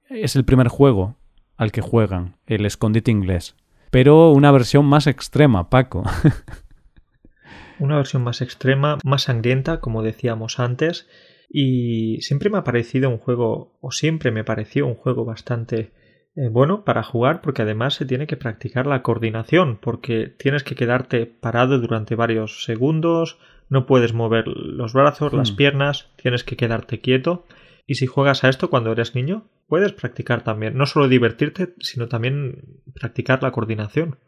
Es 0.09 0.37
el 0.37 0.45
primer 0.45 0.69
juego 0.69 1.17
al 1.57 1.73
que 1.73 1.81
juegan, 1.81 2.37
el 2.47 2.67
escondite 2.67 3.11
inglés. 3.11 3.57
Pero 3.90 4.33
una 4.33 4.51
versión 4.51 4.87
más 4.87 5.07
extrema, 5.07 5.71
Paco. 5.71 6.03
una 7.79 7.97
versión 7.97 8.23
más 8.23 8.40
extrema, 8.40 8.99
más 9.05 9.23
sangrienta, 9.23 9.81
como 9.81 10.03
decíamos 10.03 10.59
antes. 10.59 11.09
Y 11.49 12.21
siempre 12.23 12.51
me 12.51 12.59
ha 12.59 12.64
parecido 12.64 13.09
un 13.09 13.19
juego, 13.19 13.77
o 13.81 13.93
siempre 13.93 14.33
me 14.33 14.43
pareció 14.43 14.87
un 14.87 14.97
juego 14.97 15.25
bastante 15.25 15.93
eh, 16.35 16.49
bueno 16.49 16.85
para 16.85 17.05
jugar, 17.05 17.40
porque 17.40 17.62
además 17.62 17.95
se 17.95 18.07
tiene 18.07 18.27
que 18.27 18.37
practicar 18.37 18.87
la 18.87 19.03
coordinación, 19.03 19.79
porque 19.81 20.27
tienes 20.27 20.64
que 20.64 20.75
quedarte 20.75 21.27
parado 21.27 21.79
durante 21.79 22.17
varios 22.17 22.64
segundos, 22.64 23.38
no 23.69 23.87
puedes 23.87 24.12
mover 24.12 24.49
los 24.49 24.93
brazos, 24.93 25.33
las 25.33 25.53
hmm. 25.53 25.57
piernas, 25.57 26.11
tienes 26.17 26.43
que 26.43 26.57
quedarte 26.57 27.01
quieto 27.01 27.45
Y 27.87 27.97
si 27.97 28.07
juegas 28.07 28.44
a 28.44 28.49
esto 28.49 28.70
cuando 28.70 28.92
eres 28.92 29.14
niño, 29.14 29.47
puedes 29.66 29.92
practicar 29.92 30.42
también, 30.42 30.77
no 30.77 30.87
solo 30.87 31.09
divertirte, 31.09 31.75
sino 31.81 32.09
también 32.09 32.81
practicar 32.94 33.42
la 33.42 33.53
coordinación. 33.53 34.18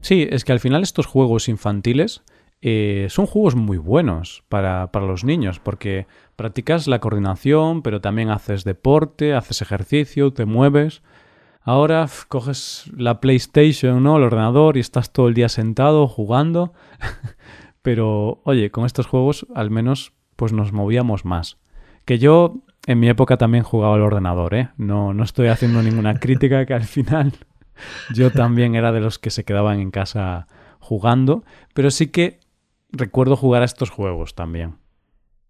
Sí, 0.00 0.26
es 0.30 0.44
que 0.44 0.52
al 0.52 0.60
final 0.60 0.82
estos 0.82 1.06
juegos 1.06 1.48
infantiles 1.48 2.22
eh, 2.62 3.06
son 3.10 3.26
juegos 3.26 3.54
muy 3.54 3.78
buenos 3.78 4.44
para, 4.48 4.92
para, 4.92 5.06
los 5.06 5.24
niños, 5.24 5.58
porque 5.60 6.06
practicas 6.36 6.86
la 6.86 7.00
coordinación, 7.00 7.82
pero 7.82 8.00
también 8.00 8.30
haces 8.30 8.64
deporte, 8.64 9.34
haces 9.34 9.62
ejercicio, 9.62 10.32
te 10.32 10.44
mueves. 10.44 11.02
Ahora 11.62 12.06
coges 12.28 12.90
la 12.96 13.20
PlayStation, 13.20 14.02
¿no? 14.02 14.16
El 14.16 14.24
ordenador 14.24 14.76
y 14.76 14.80
estás 14.80 15.12
todo 15.12 15.28
el 15.28 15.34
día 15.34 15.48
sentado 15.48 16.06
jugando. 16.06 16.72
pero, 17.82 18.40
oye, 18.44 18.70
con 18.70 18.86
estos 18.86 19.06
juegos 19.06 19.46
al 19.54 19.70
menos 19.70 20.12
pues 20.36 20.52
nos 20.52 20.72
movíamos 20.72 21.24
más. 21.24 21.58
Que 22.06 22.18
yo 22.18 22.62
en 22.90 22.98
mi 22.98 23.08
época 23.08 23.36
también 23.36 23.62
jugaba 23.62 23.94
al 23.94 24.02
ordenador, 24.02 24.52
¿eh? 24.52 24.70
No, 24.76 25.14
no 25.14 25.22
estoy 25.22 25.46
haciendo 25.46 25.80
ninguna 25.80 26.14
crítica 26.18 26.66
que 26.66 26.74
al 26.74 26.82
final 26.82 27.32
yo 28.12 28.32
también 28.32 28.74
era 28.74 28.90
de 28.90 29.00
los 29.00 29.20
que 29.20 29.30
se 29.30 29.44
quedaban 29.44 29.78
en 29.78 29.92
casa 29.92 30.48
jugando, 30.80 31.44
pero 31.72 31.92
sí 31.92 32.08
que 32.08 32.40
recuerdo 32.90 33.36
jugar 33.36 33.62
a 33.62 33.66
estos 33.66 33.90
juegos 33.90 34.34
también. 34.34 34.74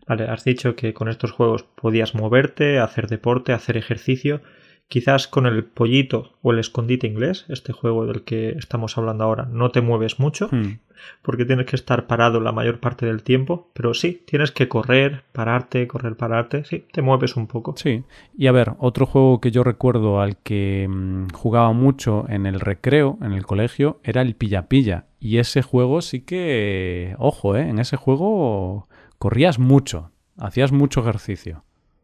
Vale, 0.07 0.25
has 0.25 0.45
dicho 0.45 0.77
que 0.77 0.93
con 0.93 1.09
estos 1.09 1.33
juegos 1.33 1.63
podías 1.63 2.15
moverte, 2.15 2.79
hacer 2.79 3.07
deporte, 3.07 3.55
hacer 3.55 3.79
ejercicio. 3.79 4.43
Quizás 4.91 5.29
con 5.29 5.47
el 5.47 5.63
pollito 5.63 6.33
o 6.43 6.51
el 6.51 6.59
escondite 6.59 7.07
inglés, 7.07 7.47
este 7.49 7.73
juego 7.73 8.07
del 8.07 8.23
que 8.23 8.51
estamos 8.59 8.99
hablando 8.99 9.23
ahora, 9.23 9.45
no 9.45 9.71
te 9.71 9.83
mueves 9.83 10.19
mucho, 10.19 10.49
hmm. 10.51 10.81
porque 11.23 11.45
tienes 11.45 11.67
que 11.67 11.77
estar 11.77 12.09
parado 12.09 12.41
la 12.41 12.51
mayor 12.51 12.81
parte 12.81 13.07
del 13.07 13.23
tiempo, 13.23 13.71
pero 13.73 13.95
sí, 13.95 14.25
tienes 14.27 14.51
que 14.51 14.67
correr, 14.67 15.23
pararte, 15.31 15.87
correr, 15.87 16.17
pararte, 16.17 16.65
sí, 16.65 16.87
te 16.91 17.03
mueves 17.03 17.37
un 17.37 17.47
poco. 17.47 17.75
Sí, 17.77 18.03
y 18.37 18.49
a 18.49 18.53
ver, 18.53 18.73
otro 18.81 19.07
juego 19.07 19.41
que 19.41 19.53
yo 19.53 19.63
recuerdo 19.63 20.21
al 20.21 20.39
que 20.39 20.89
mm, 20.91 21.29
jugaba 21.35 21.73
mucho 21.73 22.25
en 22.29 22.47
el 22.47 22.59
recreo, 22.59 23.17
en 23.23 23.31
el 23.31 23.47
colegio, 23.47 24.01
era 24.03 24.23
el 24.23 24.35
pilla-pilla. 24.35 25.07
Y 25.21 25.39
ese 25.39 25.63
juego 25.63 26.03
sí 26.03 26.23
que, 26.23 27.15
ojo, 27.21 27.55
¿eh? 27.55 27.69
en 27.69 27.79
ese 27.79 27.97
juego 27.97 28.89
corrías 29.19 29.61
mucho, 29.61 30.11
hacías 30.37 30.73
mucho 30.73 31.03
ejercicio. 31.03 31.63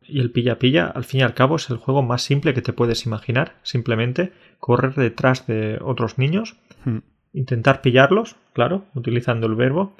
Y 0.09 0.21
el 0.21 0.31
pilla-pilla, 0.31 0.87
al 0.87 1.05
fin 1.05 1.21
y 1.21 1.23
al 1.23 1.35
cabo, 1.35 1.57
es 1.57 1.69
el 1.71 1.79
juego 1.79 2.03
más 2.03 2.23
simple 2.23 2.55
que 2.55 2.63
te 2.63 2.73
puedes 2.73 3.07
imaginar. 3.07 3.57
Simplemente 3.63 4.33
correr 4.59 4.95
detrás 4.95 5.47
de 5.47 5.79
otros 5.83 6.19
niños, 6.19 6.57
hmm. 6.85 6.99
intentar 7.33 7.83
pillarlos, 7.83 8.37
claro, 8.53 8.85
utilizando 8.95 9.47
el 9.47 9.55
verbo, 9.55 9.97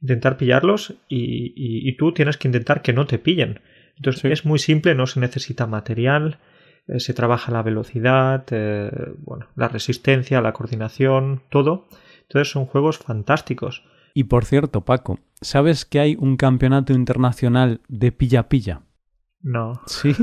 intentar 0.00 0.36
pillarlos 0.36 0.94
y, 1.08 1.96
tú 1.96 2.12
tienes 2.12 2.36
que 2.36 2.48
intentar 2.48 2.82
que 2.82 2.92
no 2.92 3.06
te 3.06 3.18
pillen. 3.18 3.60
Entonces 3.96 4.24
es 4.24 4.44
muy 4.44 4.58
simple, 4.58 4.94
no 4.94 5.06
se 5.06 5.20
necesita 5.20 5.66
material, 5.66 6.38
eh, 6.88 6.98
se 6.98 7.14
trabaja 7.14 7.52
la 7.52 7.62
velocidad, 7.62 8.44
eh, 8.50 8.90
bueno, 9.18 9.46
la 9.54 9.68
resistencia, 9.68 10.40
la 10.40 10.52
coordinación, 10.52 11.42
todo. 11.50 11.86
Entonces 12.22 12.50
son 12.50 12.66
juegos 12.66 12.98
fantásticos. 12.98 13.84
Y 14.14 14.24
por 14.24 14.44
cierto, 14.44 14.84
Paco, 14.84 15.20
¿sabes 15.40 15.84
que 15.84 16.00
hay 16.00 16.16
un 16.18 16.36
campeonato 16.36 16.92
internacional 16.92 17.80
de 17.88 18.12
pilla-pilla? 18.12 18.82
No. 19.42 19.80
Sí, 19.86 20.14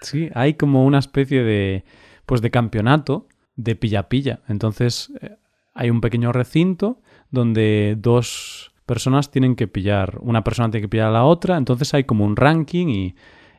sí, 0.00 0.30
hay 0.34 0.54
como 0.54 0.84
una 0.84 0.98
especie 0.98 1.42
de, 1.42 1.84
pues 2.24 2.40
de 2.40 2.50
campeonato 2.50 3.28
de 3.56 3.76
pilla-pilla. 3.76 4.40
Entonces 4.48 5.12
eh, 5.20 5.36
hay 5.74 5.90
un 5.90 6.00
pequeño 6.00 6.32
recinto 6.32 7.00
donde 7.30 7.96
dos 7.98 8.72
personas 8.86 9.30
tienen 9.30 9.56
que 9.56 9.66
pillar, 9.66 10.18
una 10.20 10.44
persona 10.44 10.70
tiene 10.70 10.84
que 10.84 10.88
pillar 10.88 11.08
a 11.08 11.12
la 11.12 11.24
otra, 11.24 11.56
entonces 11.56 11.92
hay 11.92 12.04
como 12.04 12.24
un 12.24 12.36
ranking 12.36 12.86
y, 12.88 13.16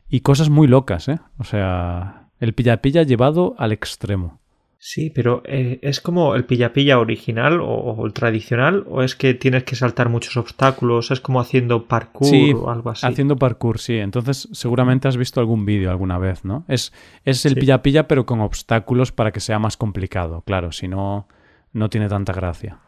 y 0.08 0.20
cosas 0.20 0.48
muy 0.48 0.66
locas, 0.66 1.08
¿eh? 1.08 1.20
O 1.38 1.44
sea, 1.44 2.30
el 2.40 2.54
pilla-pilla 2.54 3.02
llevado 3.02 3.54
al 3.58 3.72
extremo. 3.72 4.40
Sí, 4.80 5.10
pero 5.10 5.42
eh, 5.44 5.80
¿es 5.82 6.00
como 6.00 6.36
el 6.36 6.44
pilla-pilla 6.44 7.00
original 7.00 7.58
o, 7.60 8.06
el 8.06 8.12
tradicional? 8.12 8.84
¿O 8.88 9.02
es 9.02 9.16
que 9.16 9.34
tienes 9.34 9.64
que 9.64 9.74
saltar 9.74 10.08
muchos 10.08 10.36
obstáculos? 10.36 11.10
¿Es 11.10 11.20
como 11.20 11.40
haciendo 11.40 11.88
parkour 11.88 12.54
o 12.54 12.70
algo 12.70 12.90
así? 12.90 13.04
Haciendo 13.04 13.36
parkour, 13.36 13.80
sí. 13.80 13.96
Entonces, 13.96 14.48
seguramente 14.52 15.08
has 15.08 15.16
visto 15.16 15.40
algún 15.40 15.64
vídeo 15.64 15.90
alguna 15.90 16.18
vez, 16.18 16.44
¿no? 16.44 16.64
Es, 16.68 16.92
es 17.24 17.44
el 17.44 17.56
pilla-pilla, 17.56 18.06
pero 18.06 18.24
con 18.24 18.40
obstáculos 18.40 19.10
para 19.10 19.32
que 19.32 19.40
sea 19.40 19.58
más 19.58 19.76
complicado. 19.76 20.42
Claro, 20.42 20.70
si 20.70 20.86
no, 20.86 21.26
no 21.72 21.90
tiene 21.90 22.08
tanta 22.08 22.32
gracia. 22.32 22.78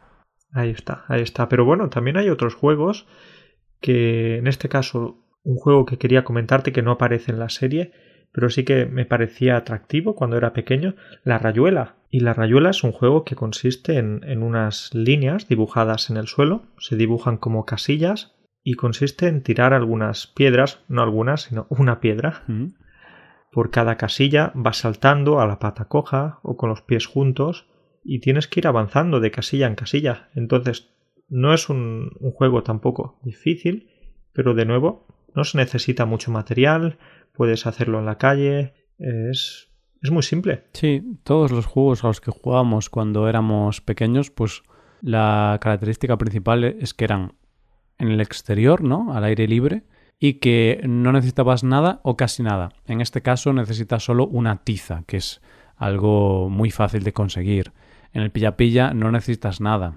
Ahí 0.53 0.69
está, 0.69 1.03
ahí 1.09 1.21
está. 1.21 1.49
Pero 1.49 1.65
bueno, 1.65 1.89
también 1.89 2.15
hay 2.15 2.29
otros 2.29 2.55
juegos 2.55 3.05
que, 3.81 4.37
en 4.37 4.47
este 4.47 4.69
caso, 4.69 5.25
un 5.43 5.57
juego 5.57 5.85
que 5.85 5.97
quería 5.97 6.23
comentarte 6.23 6.71
que 6.71 6.83
no 6.83 6.91
aparece 6.91 7.33
en 7.33 7.39
la 7.39 7.49
serie 7.49 7.91
pero 8.31 8.49
sí 8.49 8.63
que 8.63 8.85
me 8.85 9.05
parecía 9.05 9.57
atractivo 9.57 10.15
cuando 10.15 10.37
era 10.37 10.53
pequeño, 10.53 10.95
la 11.23 11.37
rayuela. 11.37 11.95
Y 12.09 12.21
la 12.21 12.33
rayuela 12.33 12.69
es 12.69 12.83
un 12.83 12.91
juego 12.91 13.23
que 13.23 13.35
consiste 13.35 13.97
en, 13.97 14.21
en 14.25 14.43
unas 14.43 14.93
líneas 14.93 15.47
dibujadas 15.47 16.09
en 16.09 16.17
el 16.17 16.27
suelo, 16.27 16.63
se 16.77 16.95
dibujan 16.95 17.37
como 17.37 17.65
casillas 17.65 18.35
y 18.63 18.75
consiste 18.75 19.27
en 19.27 19.41
tirar 19.41 19.73
algunas 19.73 20.27
piedras, 20.27 20.83
no 20.87 21.01
algunas, 21.01 21.43
sino 21.43 21.67
una 21.69 21.99
piedra. 21.99 22.43
Mm. 22.47 22.67
Por 23.51 23.71
cada 23.71 23.97
casilla 23.97 24.51
vas 24.55 24.77
saltando 24.77 25.39
a 25.41 25.47
la 25.47 25.59
pata 25.59 25.85
coja 25.85 26.39
o 26.43 26.57
con 26.57 26.69
los 26.69 26.81
pies 26.81 27.05
juntos 27.05 27.67
y 28.03 28.19
tienes 28.19 28.47
que 28.47 28.61
ir 28.61 28.67
avanzando 28.67 29.19
de 29.19 29.31
casilla 29.31 29.67
en 29.67 29.75
casilla. 29.75 30.29
Entonces 30.35 30.93
no 31.27 31.53
es 31.53 31.69
un, 31.69 32.11
un 32.19 32.31
juego 32.31 32.63
tampoco 32.63 33.19
difícil, 33.23 33.89
pero 34.33 34.53
de 34.53 34.65
nuevo 34.65 35.07
no 35.35 35.43
se 35.43 35.57
necesita 35.57 36.05
mucho 36.05 36.31
material, 36.31 36.97
puedes 37.33 37.65
hacerlo 37.65 37.99
en 37.99 38.05
la 38.05 38.17
calle, 38.17 38.73
es, 38.97 39.69
es 40.01 40.11
muy 40.11 40.23
simple. 40.23 40.63
Sí, 40.73 41.03
todos 41.23 41.51
los 41.51 41.65
juegos 41.65 42.03
a 42.03 42.07
los 42.07 42.21
que 42.21 42.31
jugábamos 42.31 42.89
cuando 42.89 43.27
éramos 43.27 43.81
pequeños, 43.81 44.31
pues 44.31 44.63
la 45.01 45.57
característica 45.61 46.17
principal 46.17 46.63
es 46.63 46.93
que 46.93 47.05
eran 47.05 47.33
en 47.97 48.09
el 48.09 48.21
exterior, 48.21 48.83
¿no? 48.83 49.13
Al 49.13 49.23
aire 49.23 49.47
libre 49.47 49.83
y 50.19 50.35
que 50.35 50.81
no 50.87 51.11
necesitabas 51.11 51.63
nada 51.63 51.99
o 52.03 52.15
casi 52.15 52.43
nada. 52.43 52.69
En 52.85 53.01
este 53.01 53.21
caso 53.21 53.53
necesitas 53.53 54.03
solo 54.03 54.27
una 54.27 54.63
tiza, 54.63 55.03
que 55.07 55.17
es 55.17 55.41
algo 55.75 56.47
muy 56.49 56.69
fácil 56.69 57.03
de 57.03 57.11
conseguir. 57.11 57.71
En 58.13 58.21
el 58.21 58.31
pilla-pilla 58.31 58.93
no 58.93 59.11
necesitas 59.11 59.61
nada. 59.61 59.95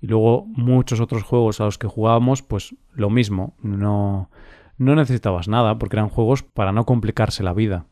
Y 0.00 0.06
luego 0.06 0.46
muchos 0.46 1.00
otros 1.00 1.22
juegos 1.22 1.60
a 1.60 1.64
los 1.64 1.76
que 1.76 1.86
jugábamos, 1.86 2.42
pues 2.42 2.74
lo 2.94 3.10
mismo, 3.10 3.54
no, 3.60 4.30
no 4.78 4.94
necesitabas 4.94 5.48
nada 5.48 5.78
porque 5.78 5.96
eran 5.96 6.08
juegos 6.08 6.42
para 6.42 6.72
no 6.72 6.86
complicarse 6.86 7.42
la 7.42 7.52
vida. 7.52 7.86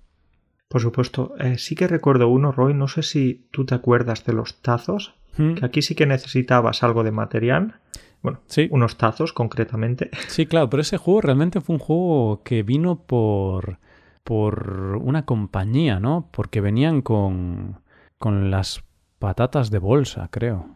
Por 0.68 0.80
supuesto, 0.80 1.34
eh, 1.38 1.58
sí 1.58 1.74
que 1.74 1.86
recuerdo 1.86 2.28
uno, 2.28 2.50
Roy, 2.52 2.74
no 2.74 2.88
sé 2.88 3.02
si 3.02 3.46
tú 3.50 3.66
te 3.66 3.74
acuerdas 3.74 4.24
de 4.24 4.32
los 4.32 4.62
tazos, 4.62 5.14
hmm. 5.36 5.54
que 5.54 5.66
aquí 5.66 5.82
sí 5.82 5.94
que 5.94 6.06
necesitabas 6.06 6.82
algo 6.82 7.04
de 7.04 7.12
material. 7.12 7.76
Bueno, 8.22 8.40
sí. 8.46 8.68
unos 8.70 8.96
tazos 8.96 9.32
concretamente. 9.32 10.10
Sí, 10.28 10.46
claro, 10.46 10.70
pero 10.70 10.80
ese 10.80 10.96
juego 10.96 11.20
realmente 11.20 11.60
fue 11.60 11.74
un 11.74 11.80
juego 11.80 12.42
que 12.42 12.62
vino 12.62 12.96
por 13.02 13.78
por 14.24 14.98
una 15.00 15.24
compañía, 15.24 16.00
¿no? 16.00 16.28
Porque 16.32 16.60
venían 16.60 17.00
con 17.00 17.78
con 18.18 18.50
las 18.50 18.82
patatas 19.20 19.70
de 19.70 19.78
bolsa, 19.78 20.28
creo. 20.32 20.66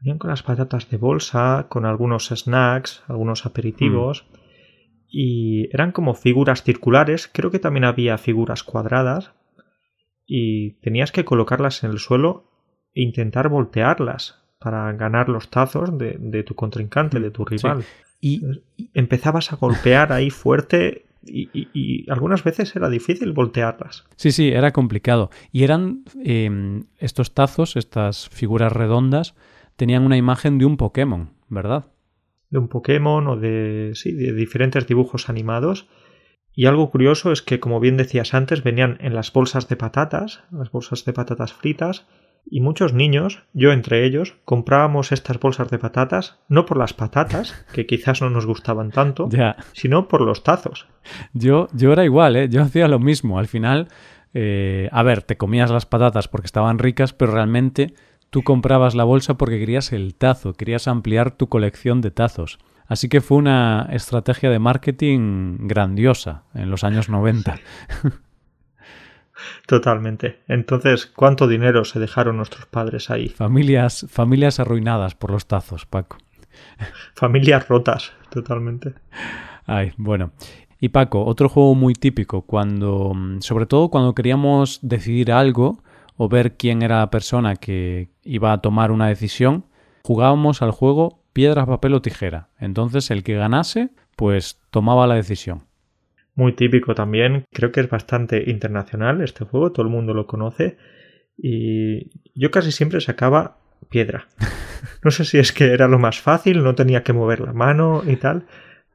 Venían 0.00 0.18
con 0.18 0.30
las 0.30 0.44
patatas 0.44 0.88
de 0.88 0.96
bolsa, 0.96 1.66
con 1.68 1.84
algunos 1.84 2.28
snacks, 2.28 3.02
algunos 3.08 3.44
aperitivos. 3.44 4.24
Hmm 4.30 4.39
y 5.10 5.68
eran 5.72 5.92
como 5.92 6.14
figuras 6.14 6.62
circulares, 6.62 7.28
creo 7.32 7.50
que 7.50 7.58
también 7.58 7.84
había 7.84 8.16
figuras 8.16 8.62
cuadradas 8.62 9.32
y 10.26 10.72
tenías 10.80 11.10
que 11.10 11.24
colocarlas 11.24 11.82
en 11.82 11.90
el 11.90 11.98
suelo 11.98 12.44
e 12.94 13.02
intentar 13.02 13.48
voltearlas 13.48 14.40
para 14.60 14.92
ganar 14.92 15.28
los 15.28 15.50
tazos 15.50 15.90
de, 15.98 16.42
tu 16.44 16.54
contrincante, 16.54 17.18
de 17.18 17.30
tu 17.30 17.44
rival. 17.44 17.84
Y 18.20 18.42
empezabas 18.94 19.52
a 19.52 19.56
golpear 19.56 20.12
ahí 20.12 20.30
fuerte 20.30 21.06
y, 21.26 22.08
algunas 22.10 22.44
veces 22.44 22.76
era 22.76 22.88
difícil 22.88 23.32
voltearlas. 23.32 24.04
Sí, 24.16 24.30
sí, 24.30 24.48
era 24.48 24.70
complicado. 24.72 25.30
Y 25.50 25.64
eran 25.64 26.04
em, 26.22 26.84
estos 26.98 27.34
tazos, 27.34 27.76
estas 27.76 28.28
figuras 28.28 28.72
redondas, 28.72 29.34
tenían 29.76 30.04
una 30.04 30.16
imagen 30.16 30.58
de 30.58 30.66
un 30.66 30.76
Pokémon, 30.76 31.30
¿verdad? 31.48 31.86
De 32.50 32.58
un 32.58 32.68
Pokémon 32.68 33.26
o 33.28 33.36
de, 33.36 33.92
sí, 33.94 34.12
de 34.12 34.32
diferentes 34.32 34.86
dibujos 34.86 35.28
animados. 35.28 35.88
Y 36.52 36.66
algo 36.66 36.90
curioso 36.90 37.32
es 37.32 37.42
que, 37.42 37.60
como 37.60 37.80
bien 37.80 37.96
decías 37.96 38.34
antes, 38.34 38.62
venían 38.62 38.98
en 39.00 39.14
las 39.14 39.32
bolsas 39.32 39.68
de 39.68 39.76
patatas, 39.76 40.42
las 40.50 40.70
bolsas 40.70 41.04
de 41.04 41.12
patatas 41.12 41.52
fritas, 41.52 42.06
y 42.48 42.60
muchos 42.60 42.92
niños, 42.92 43.42
yo 43.52 43.72
entre 43.72 44.04
ellos, 44.04 44.36
comprábamos 44.44 45.12
estas 45.12 45.38
bolsas 45.38 45.70
de 45.70 45.78
patatas 45.78 46.40
no 46.48 46.66
por 46.66 46.78
las 46.78 46.94
patatas, 46.94 47.64
que 47.72 47.86
quizás 47.86 48.20
no 48.20 48.30
nos 48.30 48.46
gustaban 48.46 48.90
tanto, 48.90 49.28
sino 49.72 50.08
por 50.08 50.22
los 50.22 50.42
tazos. 50.42 50.86
Yo, 51.32 51.68
yo 51.72 51.92
era 51.92 52.04
igual, 52.04 52.36
¿eh? 52.36 52.48
yo 52.48 52.62
hacía 52.62 52.88
lo 52.88 52.98
mismo. 52.98 53.38
Al 53.38 53.46
final, 53.46 53.88
eh, 54.34 54.88
a 54.90 55.02
ver, 55.02 55.22
te 55.22 55.36
comías 55.36 55.70
las 55.70 55.86
patatas 55.86 56.28
porque 56.28 56.46
estaban 56.46 56.78
ricas, 56.78 57.12
pero 57.12 57.32
realmente 57.32 57.94
Tú 58.30 58.42
comprabas 58.42 58.94
la 58.94 59.04
bolsa 59.04 59.34
porque 59.34 59.58
querías 59.58 59.92
el 59.92 60.14
tazo, 60.14 60.54
querías 60.54 60.86
ampliar 60.86 61.32
tu 61.32 61.48
colección 61.48 62.00
de 62.00 62.12
tazos. 62.12 62.58
Así 62.86 63.08
que 63.08 63.20
fue 63.20 63.38
una 63.38 63.88
estrategia 63.92 64.50
de 64.50 64.58
marketing 64.58 65.68
grandiosa 65.68 66.44
en 66.54 66.70
los 66.70 66.84
años 66.84 67.08
90. 67.08 67.58
Totalmente. 69.66 70.40
Entonces, 70.48 71.06
¿cuánto 71.06 71.48
dinero 71.48 71.84
se 71.84 71.98
dejaron 71.98 72.36
nuestros 72.36 72.66
padres 72.66 73.10
ahí? 73.10 73.28
Familias, 73.28 74.06
familias 74.08 74.60
arruinadas 74.60 75.14
por 75.14 75.30
los 75.30 75.46
tazos, 75.46 75.86
Paco. 75.86 76.18
Familias 77.14 77.68
rotas, 77.68 78.12
totalmente. 78.30 78.94
Ay, 79.66 79.92
bueno. 79.96 80.32
Y 80.80 80.88
Paco, 80.88 81.24
otro 81.24 81.48
juego 81.48 81.74
muy 81.74 81.94
típico, 81.94 82.42
cuando, 82.42 83.12
sobre 83.40 83.66
todo 83.66 83.88
cuando 83.90 84.14
queríamos 84.14 84.78
decidir 84.82 85.30
algo 85.30 85.82
o 86.22 86.28
ver 86.28 86.58
quién 86.58 86.82
era 86.82 86.98
la 86.98 87.08
persona 87.08 87.56
que 87.56 88.10
iba 88.24 88.52
a 88.52 88.60
tomar 88.60 88.90
una 88.90 89.08
decisión, 89.08 89.64
jugábamos 90.04 90.60
al 90.60 90.70
juego 90.70 91.24
piedra, 91.32 91.64
papel 91.64 91.94
o 91.94 92.02
tijera. 92.02 92.50
Entonces 92.58 93.10
el 93.10 93.22
que 93.22 93.36
ganase, 93.36 93.88
pues 94.16 94.60
tomaba 94.68 95.06
la 95.06 95.14
decisión. 95.14 95.62
Muy 96.34 96.52
típico 96.52 96.94
también, 96.94 97.46
creo 97.50 97.72
que 97.72 97.80
es 97.80 97.88
bastante 97.88 98.50
internacional 98.50 99.22
este 99.22 99.46
juego, 99.46 99.72
todo 99.72 99.86
el 99.86 99.92
mundo 99.92 100.12
lo 100.12 100.26
conoce 100.26 100.76
y 101.38 102.10
yo 102.34 102.50
casi 102.50 102.70
siempre 102.70 103.00
sacaba 103.00 103.56
piedra. 103.88 104.28
No 105.02 105.10
sé 105.10 105.24
si 105.26 105.38
es 105.38 105.52
que 105.52 105.72
era 105.72 105.88
lo 105.88 105.98
más 105.98 106.20
fácil, 106.20 106.62
no 106.62 106.74
tenía 106.74 107.02
que 107.02 107.14
mover 107.14 107.40
la 107.40 107.54
mano 107.54 108.02
y 108.06 108.16
tal, 108.16 108.46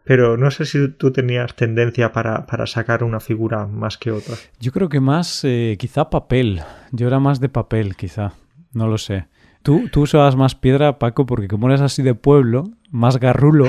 pero 0.06 0.38
no 0.38 0.52
sé 0.52 0.66
si 0.66 0.88
tú 0.90 1.12
tenías 1.12 1.56
tendencia 1.56 2.14
para, 2.14 2.46
sacar 2.68 3.04
una 3.04 3.20
figura 3.20 3.66
más 3.66 3.98
que 3.98 4.12
otra. 4.12 4.36
Yo 4.60 4.72
creo 4.72 4.88
que 4.88 5.00
más, 5.00 5.44
eh, 5.44 5.76
quizá 5.80 6.12
papel. 6.12 6.62
Yo 6.92 7.08
era 7.08 7.20
más 7.20 7.40
de 7.40 7.50
papel, 7.50 7.96
quizá. 7.96 8.34
No 8.72 8.88
lo 8.88 9.00
sé. 9.00 9.28
Tú, 9.64 9.90
tú 9.92 10.02
usabas 10.02 10.36
más 10.36 10.54
piedra, 10.54 11.00
Paco, 11.00 11.26
porque 11.26 11.48
como 11.48 11.68
eres 11.68 11.82
así 11.82 12.04
de 12.04 12.14
pueblo, 12.14 12.70
más 12.92 13.20
garrulo, 13.20 13.66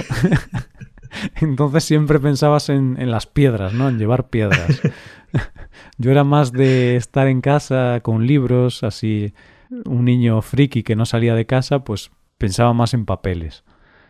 entonces 1.41 1.85
siempre 1.85 2.21
pensabas 2.21 2.69
en, 2.69 3.01
en, 3.01 3.11
las 3.11 3.27
piedras, 3.27 3.73
¿no? 3.73 3.89
En 3.89 3.99
llevar 3.99 4.29
piedras. 4.29 4.83
Yo 5.99 6.11
era 6.11 6.23
más 6.23 6.53
de 6.53 6.97
estar 6.97 7.29
en 7.29 7.41
casa 7.41 8.01
con 8.03 8.27
libros, 8.27 8.83
así 8.83 9.33
un 9.87 10.05
niño 10.05 10.43
friki 10.43 10.83
que 10.83 10.97
no 10.97 11.07
salía 11.07 11.35
de 11.35 11.47
casa, 11.47 11.83
pues 11.83 12.11
pensaba 12.37 12.75
más 12.75 12.93
en 12.93 13.07
papeles. 13.07 13.65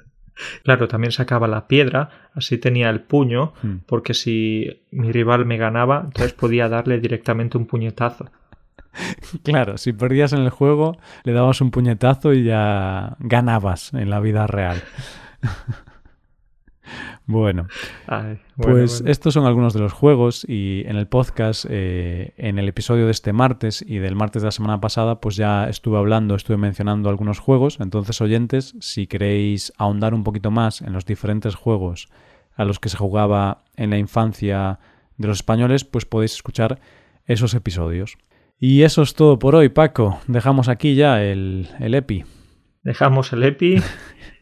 Claro, 0.64 0.88
también 0.88 1.12
sacaba 1.12 1.48
la 1.48 1.68
piedra, 1.68 2.30
así 2.34 2.58
tenía 2.58 2.90
el 2.90 3.02
puño, 3.02 3.54
hmm. 3.64 3.76
porque 3.86 4.14
si 4.14 4.84
mi 4.92 5.12
rival 5.12 5.46
me 5.46 5.58
ganaba, 5.58 6.02
entonces 6.06 6.34
podía 6.34 6.68
darle 6.70 7.00
directamente 7.00 7.58
un 7.58 7.66
puñetazo. 7.66 8.30
Claro, 9.44 9.78
si 9.78 9.92
perdías 9.92 10.32
en 10.32 10.40
el 10.40 10.50
juego, 10.50 10.98
le 11.24 11.34
dabas 11.34 11.60
un 11.60 11.70
puñetazo 11.70 12.34
y 12.34 12.46
ya 12.46 13.18
ganabas 13.20 13.94
en 13.94 14.10
la 14.10 14.22
vida 14.22 14.48
real. 14.48 14.82
Bueno, 17.28 17.68
pues 18.56 19.04
estos 19.08 19.34
son 19.34 19.46
algunos 19.46 19.74
de 19.74 19.80
los 19.80 19.94
juegos 19.94 20.46
y 20.48 20.84
en 20.86 20.96
el 20.96 21.08
podcast, 21.08 21.66
eh, 21.68 22.34
en 22.38 22.60
el 22.60 22.68
episodio 22.68 23.06
de 23.06 23.12
este 23.12 23.34
martes 23.34 23.84
y 23.86 23.98
del 23.98 24.16
martes 24.16 24.44
de 24.44 24.48
la 24.48 24.52
semana 24.52 24.80
pasada, 24.80 25.20
pues 25.20 25.36
ya 25.36 25.68
estuve 25.68 25.98
hablando, 25.98 26.36
estuve 26.36 26.58
mencionando 26.58 27.10
algunos 27.10 27.40
juegos. 27.40 27.80
Entonces, 27.80 28.22
oyentes, 28.22 28.76
si 28.80 29.08
queréis 29.08 29.74
ahondar 29.78 30.14
un 30.14 30.24
poquito 30.24 30.52
más 30.52 30.82
en 30.82 30.94
los 30.94 31.06
diferentes 31.06 31.56
juegos 31.56 32.10
a 32.56 32.64
los 32.64 32.80
que 32.80 32.90
se 32.90 32.98
jugaba 32.98 33.64
en 33.76 33.90
la 33.90 33.98
infancia 33.98 34.80
de 35.18 35.28
los 35.28 35.40
españoles, 35.40 35.84
pues 35.84 36.06
podéis 36.06 36.34
escuchar 36.36 36.80
esos 37.26 37.56
episodios. 37.56 38.18
Y 38.60 38.84
eso 38.84 39.02
es 39.02 39.16
todo 39.16 39.40
por 39.40 39.56
hoy, 39.56 39.70
Paco. 39.70 40.20
Dejamos 40.28 40.70
aquí 40.70 40.96
ya 40.96 41.24
el, 41.24 41.70
el 41.80 41.96
EPI. 41.96 42.24
Dejamos 42.84 43.34
el 43.34 43.44
EPI 43.44 43.82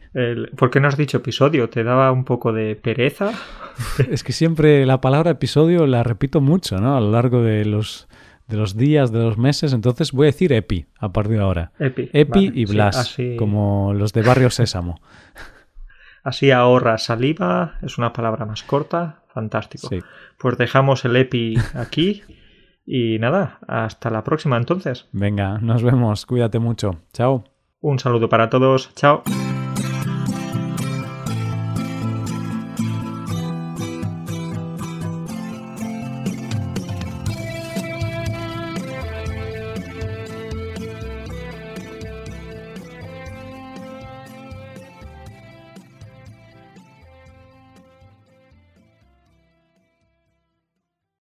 ¿Por 0.56 0.70
qué 0.70 0.80
no 0.80 0.88
has 0.88 0.96
dicho 0.96 1.16
episodio? 1.16 1.68
¿Te 1.68 1.82
daba 1.82 2.12
un 2.12 2.24
poco 2.24 2.52
de 2.52 2.76
pereza? 2.76 3.32
es 4.10 4.22
que 4.22 4.32
siempre 4.32 4.86
la 4.86 5.00
palabra 5.00 5.32
episodio 5.32 5.86
la 5.86 6.02
repito 6.04 6.40
mucho, 6.40 6.78
¿no? 6.78 6.96
A 6.96 7.00
lo 7.00 7.10
largo 7.10 7.42
de 7.42 7.64
los, 7.64 8.08
de 8.46 8.56
los 8.56 8.76
días, 8.76 9.10
de 9.10 9.18
los 9.18 9.38
meses. 9.38 9.72
Entonces 9.72 10.12
voy 10.12 10.26
a 10.26 10.30
decir 10.30 10.52
epi 10.52 10.86
a 10.98 11.12
partir 11.12 11.38
de 11.38 11.42
ahora. 11.42 11.72
Epi. 11.80 12.10
Epi 12.12 12.52
y 12.54 12.64
Blas, 12.64 13.16
como 13.38 13.92
los 13.92 14.12
de 14.12 14.22
Barrio 14.22 14.50
Sésamo. 14.50 15.00
Así 16.22 16.50
ahorra 16.50 16.96
saliva, 16.96 17.74
es 17.82 17.98
una 17.98 18.14
palabra 18.14 18.46
más 18.46 18.62
corta, 18.62 19.24
fantástico. 19.34 19.90
Pues 20.38 20.56
dejamos 20.56 21.04
el 21.04 21.16
epi 21.16 21.54
aquí 21.74 22.22
y 22.86 23.18
nada, 23.18 23.58
hasta 23.68 24.08
la 24.08 24.24
próxima 24.24 24.56
entonces. 24.56 25.06
Venga, 25.12 25.58
nos 25.58 25.82
vemos, 25.82 26.24
cuídate 26.24 26.58
mucho. 26.58 27.02
Chao. 27.12 27.44
Un 27.80 27.98
saludo 27.98 28.30
para 28.30 28.48
todos, 28.48 28.94
chao. 28.94 29.22